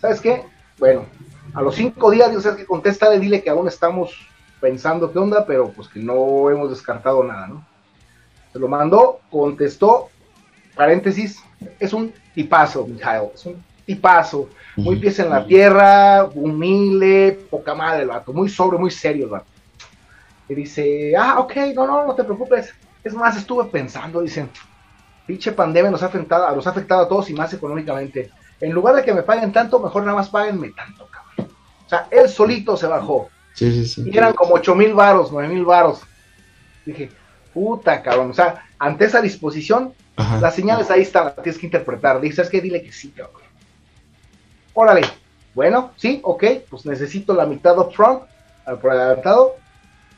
[0.00, 0.44] ¿Sabes qué?
[0.78, 1.04] Bueno,
[1.54, 4.14] a los cinco días, Dios es que contéstale, dile que aún estamos
[4.60, 7.66] pensando qué onda, pero pues que no hemos descartado nada, ¿no?
[8.52, 10.08] Se lo mandó, contestó,
[10.74, 11.42] paréntesis,
[11.78, 18.02] es un tipazo, Mijael, es un tipazo, muy pies en la tierra, humilde, poca madre
[18.02, 19.46] el vato, muy sobre, muy serio el vato.
[20.48, 22.74] Y dice, ah, ok, no, no, no te preocupes.
[23.02, 24.48] Es más, estuve pensando, dicen,
[25.26, 28.30] pinche pandemia nos ha afectado, nos ha afectado a todos y más económicamente.
[28.60, 31.52] En lugar de que me paguen tanto, mejor nada más páguenme tanto, cabrón.
[31.84, 33.28] O sea, él solito se bajó.
[33.54, 34.10] Sí, sí, sí.
[34.10, 36.00] Y eran como ocho mil varos, nueve mil varos.
[36.86, 37.10] Dije,
[37.52, 38.30] puta, cabrón.
[38.30, 39.92] O sea, ante esa disposición,
[40.40, 42.20] las señales ahí están, las tienes que interpretar.
[42.20, 42.60] Dices, ¿sabes qué?
[42.60, 43.41] Dile que sí, cabrón.
[44.74, 45.02] Órale.
[45.54, 48.22] Bueno, sí, ok, pues necesito la mitad upfront,
[48.80, 49.56] por adelantado,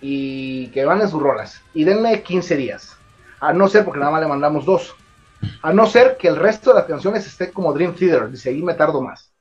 [0.01, 1.61] y que van sus rolas.
[1.73, 2.97] Y denme 15 días.
[3.41, 4.95] A no ser, porque nada más le mandamos dos.
[5.63, 8.31] A no ser que el resto de las canciones esté como Dream Theater.
[8.31, 9.33] Dice, ahí me tardo más.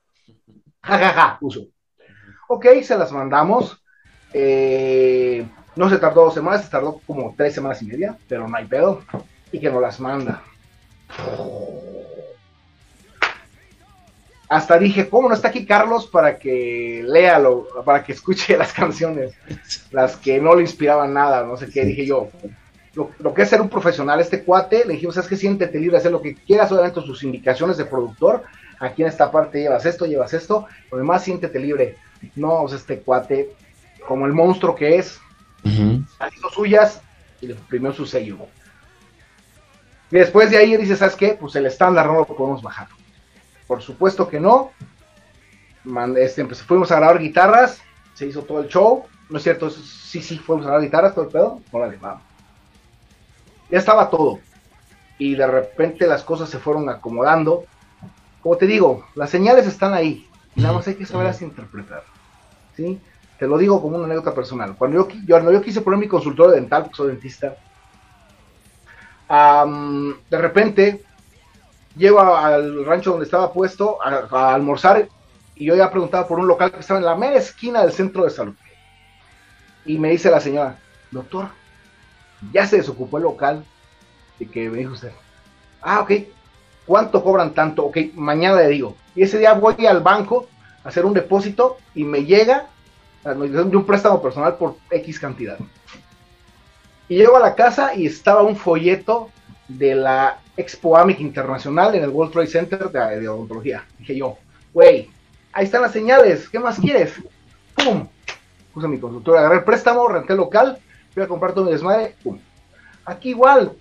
[0.81, 1.67] Ja, puso.
[2.47, 3.81] Ok, se las mandamos.
[4.33, 8.57] Eh, no se tardó dos semanas, se tardó como tres semanas y media, pero no
[8.57, 9.01] hay pedo.
[9.51, 10.41] Y que nos las manda.
[14.53, 19.33] Hasta dije, ¿cómo no está aquí Carlos para que léalo, para que escuche las canciones?
[19.91, 21.83] Las que no le inspiraban nada, no sé qué.
[21.83, 22.29] Dije yo,
[22.93, 25.97] lo, que es ser un profesional, este cuate, le dijimos, es que siéntete libre de
[25.97, 28.43] hacer lo que quieras, obviamente sus indicaciones de productor.
[28.79, 31.97] Aquí en esta parte llevas esto, llevas esto, lo demás siéntete libre.
[32.35, 33.55] No, este cuate,
[34.07, 35.19] como el monstruo que es,
[35.63, 37.01] hizo suyas
[37.41, 38.37] y le imprimió su sello.
[40.11, 41.29] Y después de ahí dice, ¿sabes qué?
[41.39, 42.87] Pues el estándar no lo podemos bajar.
[43.73, 44.69] Por supuesto que no.
[46.15, 47.81] Este, pues, fuimos a grabar guitarras,
[48.13, 49.05] se hizo todo el show.
[49.31, 49.67] ¿No es cierto?
[49.71, 51.59] Sí, sí, fuimos a grabar guitarras, todo el pedo.
[51.71, 52.21] Órale, vamos.
[53.71, 54.37] Ya estaba todo.
[55.17, 57.65] Y de repente las cosas se fueron acomodando.
[58.43, 60.29] Como te digo, las señales están ahí.
[60.55, 62.03] Nada más hay que saberlas interpretar.
[62.77, 63.01] ¿Sí?
[63.39, 64.75] Te lo digo como una anécdota personal.
[64.77, 67.57] Cuando yo, yo, yo quise poner mi consultorio dental, porque soy dentista,
[69.27, 71.03] de repente
[71.95, 75.07] llego al rancho donde estaba puesto a, almorzar
[75.55, 78.23] y yo ya preguntaba por un local que estaba en la mera esquina del centro
[78.23, 78.55] de salud.
[79.85, 80.79] Y me dice la señora,
[81.11, 81.49] doctor,
[82.51, 83.63] ya se desocupó el local.
[84.39, 85.11] Y que me dijo usted,
[85.81, 86.11] ah, ok,
[86.85, 87.85] ¿cuánto cobran tanto?
[87.85, 88.95] Ok, mañana le digo.
[89.15, 90.47] Y ese día voy al banco
[90.83, 92.67] a hacer un depósito y me llega
[93.23, 95.57] de un préstamo personal por X cantidad.
[97.07, 99.29] Y llego a la casa y estaba un folleto
[99.77, 103.85] de la Expo AMIC Internacional en el World Trade Center de, odontología.
[103.99, 104.37] Dije yo,
[104.73, 105.09] güey,
[105.51, 107.13] ahí están las señales, ¿qué más quieres?
[107.75, 108.07] ¡Pum!
[108.73, 110.79] Puse mi consultor, agarré el préstamo, renté local,
[111.13, 112.39] fui a comprar todo mi desmadre, ¡pum!
[113.05, 113.73] Aquí igual,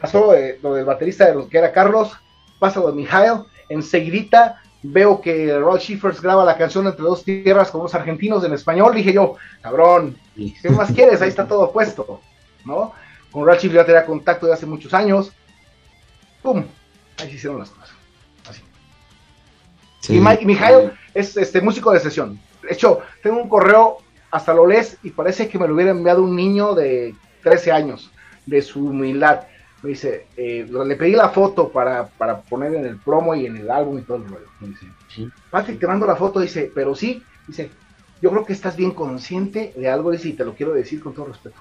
[0.00, 0.32] pasó
[0.62, 2.12] lo del baterista de que era Carlos,
[2.58, 7.70] pasa lo de Mijael, enseguidita veo que Rod Schiffers graba la canción Entre dos tierras
[7.70, 11.22] con los argentinos en español, dije yo, cabrón, ¿qué más quieres?
[11.22, 12.20] Ahí está todo puesto,
[12.64, 12.92] ¿no?
[13.34, 15.32] Con Schiffers ya tenía contacto de hace muchos años,
[16.40, 16.64] ¡pum!
[17.18, 17.90] Ahí se hicieron las cosas.
[18.48, 18.62] Así.
[20.14, 22.38] Y, Mike, Mijael es este músico de sesión.
[22.62, 23.98] De hecho, tengo un correo,
[24.30, 27.12] hasta lo lees, y parece que me lo hubiera enviado un niño de
[27.42, 28.12] 13 años,
[28.46, 29.40] de su humildad.
[29.82, 33.56] Me dice, eh, le pedí la foto para, para, poner en el promo y en
[33.56, 34.46] el álbum y todo el rollo.
[34.60, 34.86] Me dice,
[35.50, 37.68] Patrick, te mando la foto, dice, pero sí, dice,
[38.22, 41.14] yo creo que estás bien consciente de algo, dice, y te lo quiero decir con
[41.14, 41.56] todo respeto.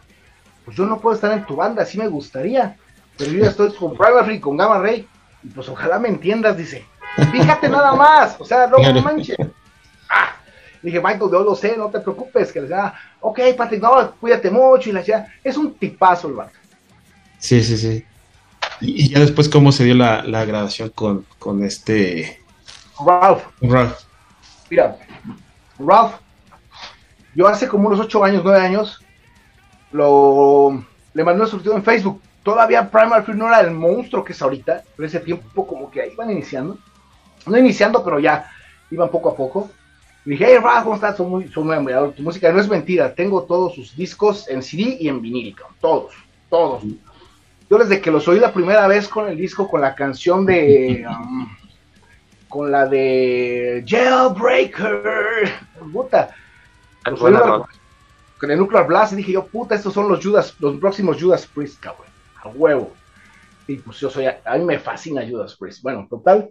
[0.65, 2.77] Pues yo no puedo estar en tu banda, sí me gustaría,
[3.17, 5.07] pero yo ya estoy con Free, con Gamma Ray,
[5.43, 6.85] y pues ojalá me entiendas, dice.
[7.31, 9.37] Fíjate nada más, o sea, no manches.
[10.09, 10.35] Ah,
[10.81, 14.49] dije, Michael, yo lo sé, no te preocupes, que le decía, ok, Patrick, no, cuídate
[14.49, 16.57] mucho, y la decía, es un tipazo el vato.
[17.37, 18.05] Sí, sí, sí.
[18.81, 22.41] Y, ya después, ¿cómo se dio la, la grabación con, con este...
[23.05, 23.43] Ralph.
[23.61, 23.99] Ralph.
[24.69, 24.97] Mira,
[25.77, 26.13] Ralph,
[27.35, 29.02] yo hace como unos ocho años, nueve años,
[29.93, 30.83] lo,
[31.13, 34.41] le mandé un surtido en Facebook todavía Primal Fear no era el monstruo que es
[34.41, 36.77] ahorita, pero ese tiempo como que ahí iban iniciando.
[37.45, 38.49] No iniciando, pero ya
[38.91, 39.69] iban poco a poco.
[40.25, 41.17] Y dije, hey, Ralph, ¿cómo estás?
[41.17, 42.51] Soy muy, soy muy admirador tu música.
[42.51, 46.13] No es mentira, tengo todos sus discos en CD y en vinil, todos,
[46.49, 46.83] todos.
[47.69, 51.05] Yo desde que los oí la primera vez con el disco, con la canción de...
[51.23, 51.47] Um,
[52.47, 55.51] con la de Jailbreaker,
[55.91, 56.29] puta.
[58.43, 61.47] Con el Nuclear Blast y dije yo, puta, estos son los Judas, los próximos Judas
[61.47, 62.07] Priest, cabrón
[62.43, 62.91] a huevo.
[63.67, 65.81] Y pues yo soy, a, mí me fascina Judas Priest.
[65.81, 66.49] Bueno, total.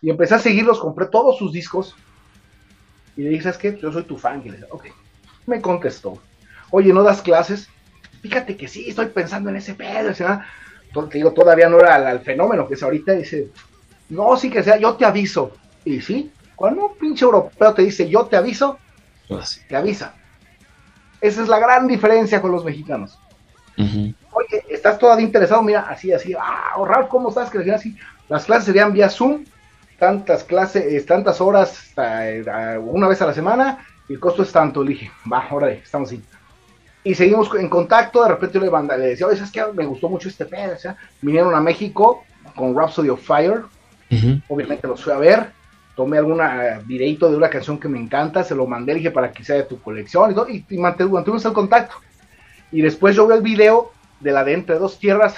[0.00, 1.94] Y empecé a seguirlos, compré todos sus discos.
[3.18, 3.78] Y le dije, ¿sabes qué?
[3.78, 4.40] Yo soy tu fan.
[4.46, 4.86] Y le dije, ok.
[5.44, 6.22] Me contestó.
[6.70, 7.68] Oye, ¿no das clases?
[8.22, 10.10] Fíjate que sí, estoy pensando en ese pedo.
[10.14, 13.12] te digo, todavía no era el, fenómeno que es ahorita.
[13.12, 13.50] Dice,
[14.08, 15.52] no, sí que sea, yo te aviso.
[15.84, 18.78] Y sí, cuando un pinche europeo te dice, yo te aviso,
[19.68, 20.14] te avisa.
[21.24, 23.18] Esa es la gran diferencia con los mexicanos
[24.34, 25.62] oye, ¿estás todavía interesado?
[25.62, 27.50] Mira, así, así, ah, Ralph, ¿cómo estás?
[27.50, 27.96] Que así,
[28.28, 29.44] las clases serían vía Zoom,
[29.98, 34.52] tantas clases, eh, tantas horas, eh, una vez a la semana, y el costo es
[34.52, 34.82] tanto.
[34.82, 36.22] Le dije, va, ahora estamos así.
[37.04, 39.62] y seguimos en contacto, de repente yo le, mandé, le decía, oye, ¿sabes qué?
[39.74, 43.62] Me gustó mucho este pedo, o sea, vinieron a México con Rhapsody of Fire,
[44.48, 45.52] obviamente los fui a ver,
[45.94, 49.32] tomé algún eh, videito de una canción que me encanta, se lo mandé, dije para
[49.32, 51.94] que sea de tu colección y, todo, y, mantuvimos el contacto.
[52.72, 55.36] Y después yo vi el video de la de Entre Dos Tierras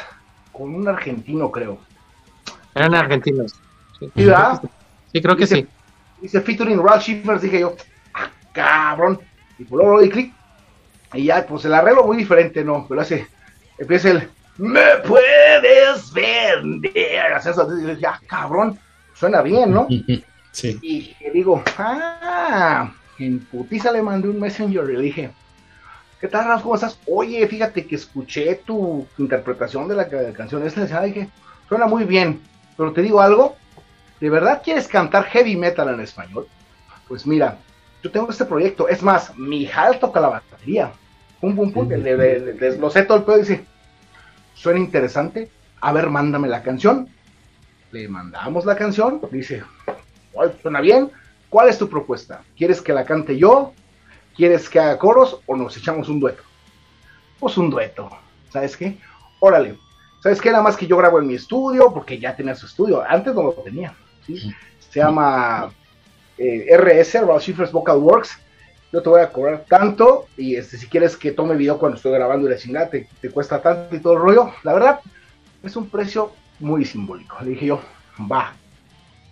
[0.52, 1.78] con un argentino, creo.
[2.74, 3.54] Eran argentinos.
[3.98, 4.62] Sí, ¿verdad?
[5.12, 5.66] Sí, creo que sí.
[6.20, 7.76] Dice featuring Ralph Schiffers, dije yo,
[8.14, 9.20] ah, cabrón.
[9.58, 10.32] Y por luego di clic.
[11.12, 12.86] Y ya, pues el arreglo muy diferente, ¿no?
[12.88, 13.26] Pero hace,
[13.78, 14.28] empieza el,
[14.58, 17.32] me puedes vender.
[17.34, 18.78] Hace eso, y dije, ah, cabrón,
[19.14, 19.86] suena bien, ¿no?
[20.62, 25.30] Y digo, ah, en putiza le mandé un messenger y le dije,
[26.20, 26.62] ¿qué tal, Ralph?
[26.62, 26.98] ¿Cómo estás?
[27.06, 31.02] Oye, fíjate que escuché tu interpretación de la canción esta.
[31.02, 31.28] Dije,
[31.68, 32.40] suena muy bien,
[32.76, 33.56] pero te digo algo,
[34.20, 36.46] ¿de verdad quieres cantar heavy metal en español?
[37.08, 37.58] Pues mira,
[38.02, 40.92] yo tengo este proyecto, es más, mi hija toca la batería.
[41.40, 42.16] Pum, pum, pum, le,
[42.54, 43.64] desglosé todo el pedo y dice,
[44.54, 45.50] suena interesante,
[45.80, 47.08] a ver, mándame la canción.
[47.92, 49.62] Le mandamos la canción, dice,
[50.62, 51.10] suena bien,
[51.48, 52.42] ¿cuál es tu propuesta?
[52.56, 53.72] ¿Quieres que la cante yo?
[54.36, 56.42] ¿Quieres que haga coros o nos echamos un dueto?
[57.38, 58.10] Pues un dueto,
[58.50, 58.98] ¿sabes qué?
[59.40, 59.78] Órale,
[60.22, 60.50] ¿sabes qué?
[60.50, 63.42] Nada más que yo grabo en mi estudio, porque ya tenía su estudio, antes no
[63.42, 65.72] lo tenía, Se llama
[66.38, 68.38] eh, RS, Raw Shifters Vocal Works,
[68.92, 72.12] yo te voy a cobrar tanto y este, si quieres que tome video cuando estoy
[72.12, 75.00] grabando y la chingada te, te, cuesta tanto y todo el rollo, la verdad
[75.62, 77.36] es un precio muy simbólico.
[77.42, 77.80] Le dije yo,
[78.30, 78.54] va,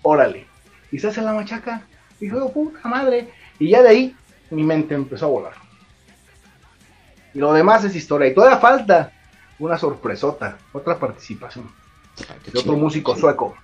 [0.02, 0.46] órale.
[0.94, 1.82] Y se hace la machaca.
[2.20, 3.28] Y dije, puta madre.
[3.58, 4.16] Y ya de ahí
[4.50, 5.54] mi mente empezó a volar.
[7.34, 8.28] Y lo demás es historia.
[8.28, 9.10] Y todavía falta
[9.58, 11.68] una sorpresota, otra participación
[12.28, 13.56] ah, de otro músico sueco.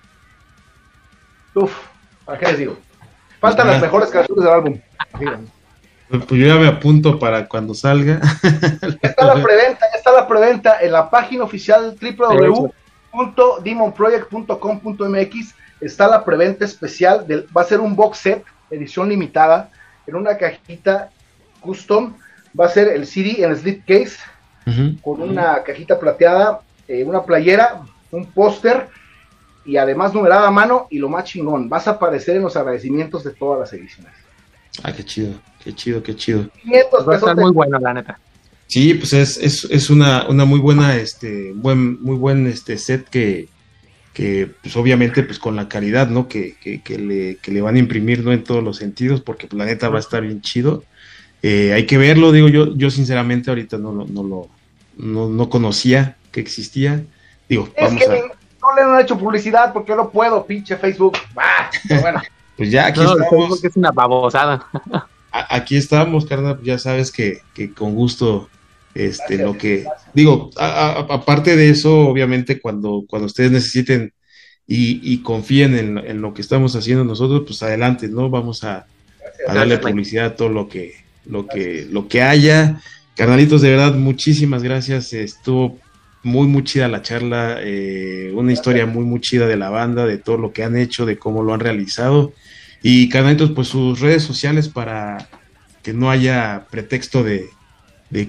[1.53, 1.73] Uf,
[2.25, 2.77] ¿para qué les digo?
[3.39, 4.77] Faltan las mejores canciones del álbum.
[6.09, 8.19] Pues yo ya me apunto para cuando salga.
[9.01, 11.95] Ya está la preventa, ya está la preventa en la página oficial
[13.13, 15.60] www.demonproject.com.mx.
[15.81, 19.69] Está la preventa especial, del, va a ser un box set, edición limitada,
[20.07, 21.09] en una cajita
[21.59, 22.15] custom.
[22.57, 24.17] Va a ser el CD en slipcase,
[25.01, 28.89] con una cajita plateada, eh, una playera, un póster
[29.65, 30.87] y además numerada a mano.
[30.89, 34.13] Y lo más chingón, vas a aparecer en los agradecimientos de todas las ediciones.
[34.83, 35.33] Ah, qué chido.
[35.63, 36.49] Qué chido, qué chido.
[37.07, 38.19] Va a estar muy bueno, la neta.
[38.67, 43.07] Sí, pues es, es, es una, una, muy buena, este, buen, muy buen este set
[43.09, 43.49] que,
[44.13, 46.27] que pues obviamente pues con la calidad, ¿no?
[46.27, 48.31] Que, que, que, le, que le van a imprimir, ¿no?
[48.31, 50.83] En todos los sentidos, porque pues, la neta va a estar bien chido.
[51.43, 54.49] Eh, hay que verlo, digo yo, yo sinceramente ahorita no, no, no lo,
[54.97, 57.03] no, no conocía que existía.
[57.47, 58.15] Digo, es vamos que a...
[58.61, 61.17] no le han hecho publicidad porque no puedo, pinche Facebook.
[61.33, 61.69] Bah,
[62.01, 62.21] bueno.
[62.57, 63.63] pues ya aquí no, estamos.
[63.63, 64.67] es una babosada.
[65.31, 68.49] aquí estamos, carnal, ya sabes que, que con gusto,
[68.93, 74.13] este, lo que, digo, aparte de eso, obviamente cuando, cuando ustedes necesiten
[74.67, 78.29] y, confíen en, lo que estamos haciendo nosotros, pues adelante, ¿no?
[78.29, 78.85] Vamos a,
[79.47, 80.93] darle publicidad a todo lo que,
[81.25, 82.81] lo que, lo que haya.
[83.15, 85.11] Carnalitos, de verdad, muchísimas gracias.
[85.11, 85.77] Estuvo
[86.23, 90.17] muy, muy chida la charla, eh, una historia muy, muy chida de la banda, de
[90.17, 92.31] todo lo que han hecho, de cómo lo han realizado.
[92.81, 95.27] Y canalitos, pues sus redes sociales para
[95.83, 97.49] que no haya pretexto de,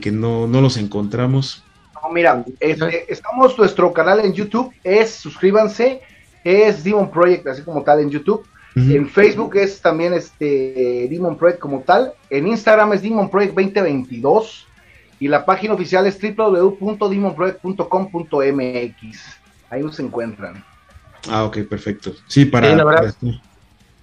[0.00, 1.64] que no, no los encontramos.
[1.94, 6.00] No, mira, este, estamos nuestro canal en YouTube, es suscríbanse,
[6.44, 8.46] es Demon Project, así como tal en YouTube.
[8.74, 12.14] En Facebook es también este Demon Project como tal.
[12.30, 14.66] En Instagram es Demon Project 2022.
[15.20, 19.18] Y la página oficial es www.demonproject.com.mx.
[19.68, 20.64] Ahí nos encuentran.
[21.28, 22.14] Ah, ok, perfecto.
[22.26, 23.12] Sí, para.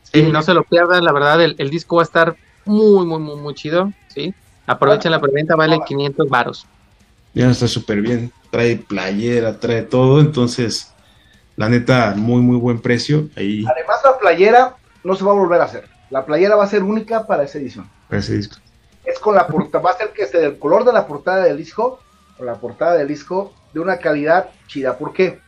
[0.03, 3.35] Sí, no se lo pierdan, la verdad, el, disco va a estar muy, muy, muy,
[3.35, 4.33] muy chido, ¿sí?
[4.69, 6.67] Aprovechen la preventa, vale 500 varos.
[7.33, 10.93] Ya está súper bien, trae playera, trae todo, entonces,
[11.55, 13.29] la neta, muy, muy buen precio.
[13.35, 13.65] Ahí.
[13.65, 15.89] Además, la playera no se va a volver a hacer.
[16.11, 17.89] La playera va a ser única para esa edición.
[18.07, 18.57] Para ese disco.
[19.03, 21.57] Es con la portada, va a ser que esté del color de la portada del
[21.57, 21.99] disco,
[22.37, 24.99] o la portada del disco, de una calidad chida.
[24.99, 25.39] ¿Por qué?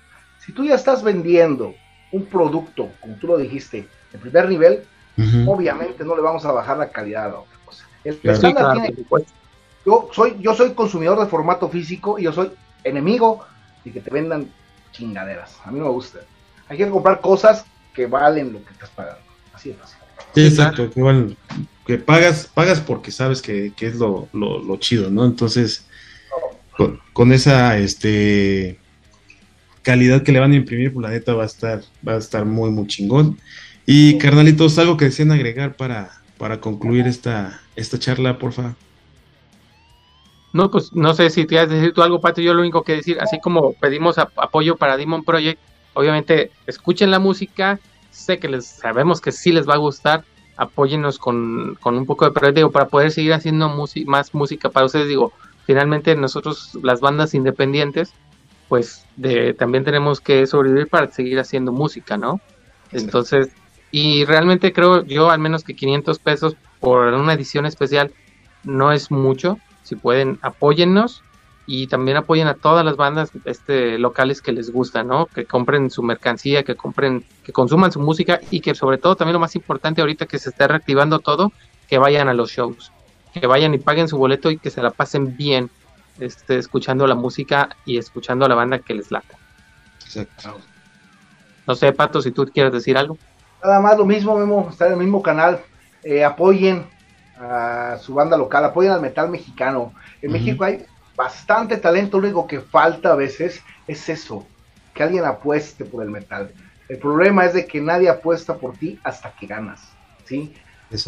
[0.44, 1.76] Si tú ya estás vendiendo
[2.12, 4.84] un producto, como tú lo dijiste, el primer nivel,
[5.46, 7.30] obviamente no le vamos a bajar la calidad a
[8.04, 8.96] El tiene,
[9.86, 12.52] yo soy, yo soy consumidor de formato físico y yo soy
[12.84, 13.46] enemigo
[13.84, 14.50] de que te vendan
[14.92, 15.58] chingaderas.
[15.64, 16.20] A mí no me gusta.
[16.68, 19.22] Hay que comprar cosas que valen lo que estás pagando.
[19.54, 19.98] Así de fácil.
[20.34, 21.36] Sí, exacto, que,
[21.86, 25.26] que pagas, pagas porque sabes que, es lo, lo, chido, ¿no?
[25.26, 25.86] Entonces,
[26.78, 28.80] con, con, esa este
[29.82, 32.46] calidad que le van a imprimir, pues la neta va a estar, va a estar
[32.46, 33.38] muy, muy chingón.
[33.86, 38.76] Y carnalitos, algo que deseen agregar para, para concluir esta, esta charla, porfa.
[40.54, 42.42] No, pues no sé si te quieres decir tú algo, Pato.
[42.42, 45.60] Yo lo único que decir, así como pedimos apoyo para Demon Project,
[45.94, 47.80] obviamente escuchen la música.
[48.10, 50.26] Sé que les sabemos que sí les va a gustar.
[50.58, 53.70] Apóyennos con, con un poco de proyecto para poder seguir haciendo
[54.06, 55.08] más música para ustedes.
[55.08, 55.32] Digo,
[55.66, 58.14] finalmente nosotros, las bandas independientes,
[58.68, 62.42] pues de, también tenemos que sobrevivir para seguir haciendo música, ¿no?
[62.92, 63.50] Entonces,
[63.90, 68.12] y realmente creo yo al menos que 500 pesos por una edición especial
[68.64, 71.24] no es mucho si pueden, apóyennos
[71.66, 75.28] y también apoyen a todas las bandas este, locales que les gusta, ¿no?
[75.28, 79.34] Que compren su mercancía, que compren, que consuman su música y que sobre todo también
[79.34, 81.52] lo más importante ahorita que se está reactivando todo,
[81.88, 82.92] que vayan a los shows,
[83.34, 85.70] que vayan y paguen su boleto y que se la pasen bien,
[86.20, 89.38] este, escuchando la música y escuchando a la banda que les lata.
[90.06, 90.58] Exacto.
[91.68, 93.18] No sé, Pato, si tú quieres decir algo.
[93.64, 95.62] Nada más lo mismo, Memo, estar en el mismo canal.
[96.04, 96.86] Eh, apoyen,
[97.38, 99.94] a su banda local, apoyen al metal mexicano.
[100.22, 100.86] En México hay
[101.16, 104.46] bastante talento, lo único que falta a veces es eso,
[104.94, 106.52] que alguien apueste por el metal.
[106.90, 109.82] El problema es de que nadie apuesta por ti hasta que ganas,
[110.26, 110.54] ¿sí?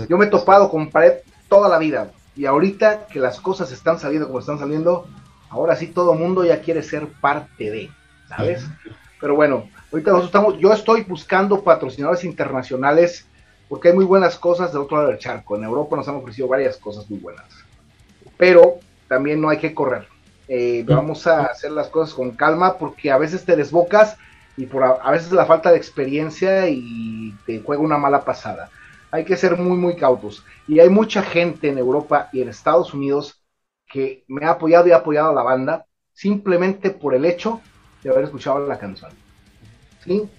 [0.07, 1.13] Yo me he topado con pared
[1.49, 5.07] toda la vida y ahorita que las cosas están saliendo como están saliendo,
[5.49, 7.91] ahora sí todo el mundo ya quiere ser parte de,
[8.29, 8.65] ¿sabes?
[9.19, 13.27] Pero bueno, ahorita nosotros estamos, yo estoy buscando patrocinadores internacionales
[13.69, 15.55] porque hay muy buenas cosas del otro lado del charco.
[15.55, 17.45] En Europa nos han ofrecido varias cosas muy buenas,
[18.37, 20.07] pero también no hay que correr.
[20.47, 24.17] Eh, vamos a hacer las cosas con calma porque a veces te desbocas
[24.57, 28.69] y por a, veces la falta de experiencia y te juega una mala pasada.
[29.11, 30.43] Hay que ser muy, muy cautos.
[30.67, 33.43] Y hay mucha gente en Europa y en Estados Unidos
[33.87, 37.61] que me ha apoyado y ha apoyado a la banda simplemente por el hecho
[38.03, 39.11] de haber escuchado la canción.
[40.03, 40.29] ¿Sí?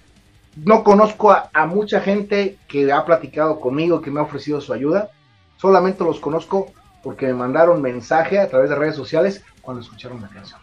[0.55, 5.09] No conozco a, mucha gente que ha platicado conmigo, que me ha ofrecido su ayuda.
[5.57, 6.71] Solamente los conozco
[7.03, 10.59] porque me mandaron mensaje a través de redes sociales cuando escucharon la canción.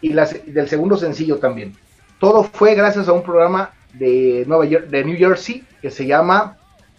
[0.00, 1.76] Y del segundo sencillo también.
[2.18, 6.56] Todo fue gracias a un programa de, Nueva de New Jersey que se llama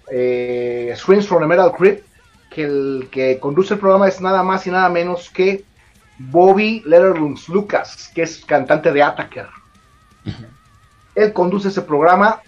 [0.10, 2.06] eh, Screams from the Metal Crypt,
[2.50, 5.66] que el que conduce el programa es nada más y nada menos que
[6.18, 9.48] Bobby Letterlungs Lucas, que es cantante de Attacker.
[11.16, 12.42] Él conduce ese programa.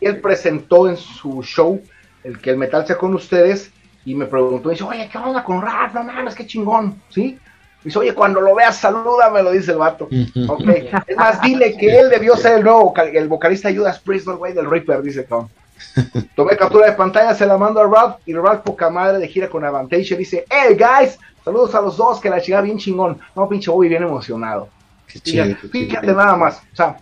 [0.00, 1.80] Él presentó en su show
[2.24, 3.70] el que el metal sea con ustedes
[4.04, 5.94] y me preguntó, dice, oye, ¿qué onda con rap?
[5.94, 7.38] No mames, qué chingón, ¿sí?
[7.82, 10.08] Dice, oye, cuando lo veas, salúdame, lo dice el vato.
[10.10, 14.68] Es más, dile que él debió ser el nuevo el vocalista Judas Priest, güey, del
[14.68, 15.48] Reaper, dice Tom.
[16.36, 19.48] Tomé captura de pantalla, se la mando a Ralph y Ralph, poca madre de gira
[19.48, 23.18] con Avantage, dice, hey, guys, saludos a los dos, que la chica bien chingón.
[23.36, 24.68] No, pinche Bobby, bien emocionado.
[25.06, 26.96] fíjate nada más, o sea,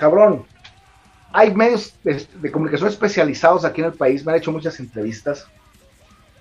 [0.00, 0.46] cabrón,
[1.32, 5.46] hay medios de, comunicación especializados aquí en el país, me han hecho muchas entrevistas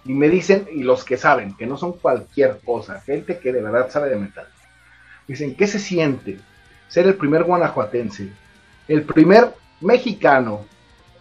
[0.06, 3.62] y me dicen, y los que saben, que no son cualquier cosa, gente que de
[3.62, 4.48] verdad sabe de metal,
[5.28, 6.40] dicen, ¿qué se siente
[6.88, 8.30] ser el primer guanajuatense,
[8.88, 10.66] el primer mexicano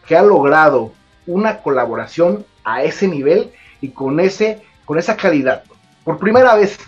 [0.07, 0.93] que ha logrado
[1.27, 5.65] una colaboración a ese nivel y con, ese, con esa calidad?
[6.05, 6.79] Por primera vez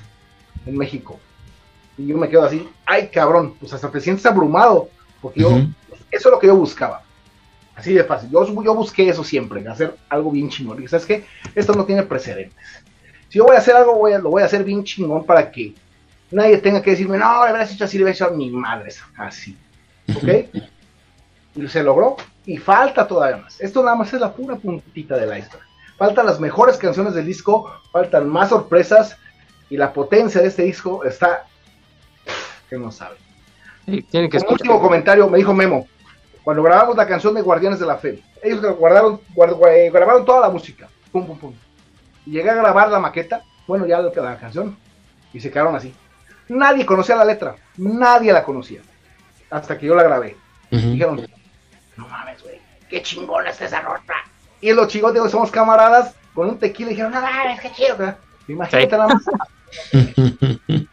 [0.64, 1.18] en México.
[1.98, 4.88] Y yo me quedo así, ay cabrón, pues hasta te sientes abrumado
[5.20, 5.50] porque yo,
[6.10, 7.02] eso es lo que yo buscaba.
[7.74, 8.30] Así de fácil.
[8.30, 10.82] Yo, yo busqué eso siempre, hacer algo bien chingón.
[10.82, 12.84] Y sabes que esto no tiene precedentes.
[13.28, 15.50] Si yo voy a hacer algo, voy a, lo voy a hacer bien chingón para
[15.50, 15.74] que
[16.30, 18.92] nadie tenga que decirme, no, le hubieras hecho así, le hubieras hecho a mi madre.
[19.16, 19.56] Así.
[20.14, 20.62] ¿Ok?
[21.54, 22.16] y se logró.
[22.46, 23.60] Y falta todavía más.
[23.60, 25.66] Esto nada más es la pura puntita de la historia.
[25.96, 29.16] Faltan las mejores canciones del disco, faltan más sorpresas.
[29.68, 31.46] Y la potencia de este disco está
[32.68, 32.90] que no
[33.86, 35.86] que Un último comentario, me dijo Memo,
[36.42, 39.20] cuando grabamos la canción de Guardianes de la Fe, ellos guardaron,
[39.70, 41.54] eh, grabaron toda la música, pum, pum, pum.
[42.26, 44.76] Y llegué a grabar la maqueta, bueno, ya la canción,
[45.32, 45.94] y se quedaron así.
[46.48, 48.80] Nadie conocía la letra, nadie la conocía,
[49.50, 50.36] hasta que yo la grabé.
[50.70, 51.26] Dijeron,
[51.96, 54.14] no mames, güey, qué chingón es esa ropa.
[54.60, 58.16] Y los chicos, digo, somos camaradas, con un tequila, dijeron, no mames, qué chido.
[58.48, 59.22] Imagínate nada más.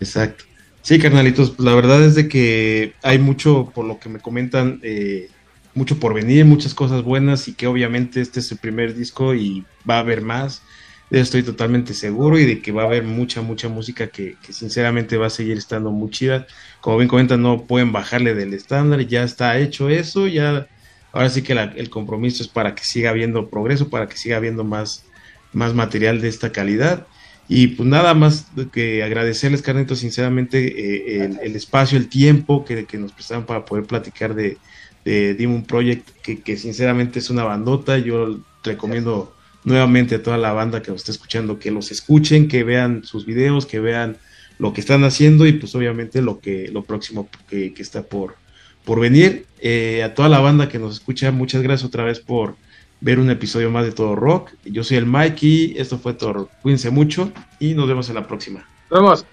[0.00, 0.44] Exacto.
[0.86, 5.28] Sí, carnalitos, la verdad es de que hay mucho, por lo que me comentan, eh,
[5.74, 9.64] mucho por venir, muchas cosas buenas y que obviamente este es el primer disco y
[9.88, 10.62] va a haber más.
[11.10, 15.26] estoy totalmente seguro y de que va a haber mucha, mucha música que, sinceramente va
[15.26, 16.46] a seguir estando muy chida.
[16.80, 20.68] Como bien comentan, no pueden bajarle del estándar, ya está hecho eso, ya
[21.10, 24.62] ahora sí que el compromiso es para que siga habiendo progreso, para que siga habiendo
[24.62, 25.04] más,
[25.52, 27.08] más material de esta calidad.
[27.48, 32.98] Y pues nada más que agradecerles, Carneto, sinceramente, eh, el, espacio, el tiempo que, que,
[32.98, 34.58] nos prestaron para poder platicar de,
[35.04, 37.98] de Demon Project, que, que, sinceramente es una bandota.
[37.98, 42.64] Yo recomiendo nuevamente a toda la banda que nos está escuchando, que los escuchen, que
[42.64, 44.16] vean sus videos, que vean
[44.58, 48.36] lo que están haciendo y pues obviamente lo que lo próximo que, está por,
[48.84, 49.46] por venir.
[49.60, 52.56] Eh, a toda la banda que nos escucha, muchas gracias otra vez por
[53.00, 54.52] ver un episodio más de Todo Rock.
[54.64, 56.48] Yo soy el Mike y esto fue todo.
[56.62, 58.66] Cuídense mucho y nos vemos en la próxima.
[58.90, 59.26] Nos vemos.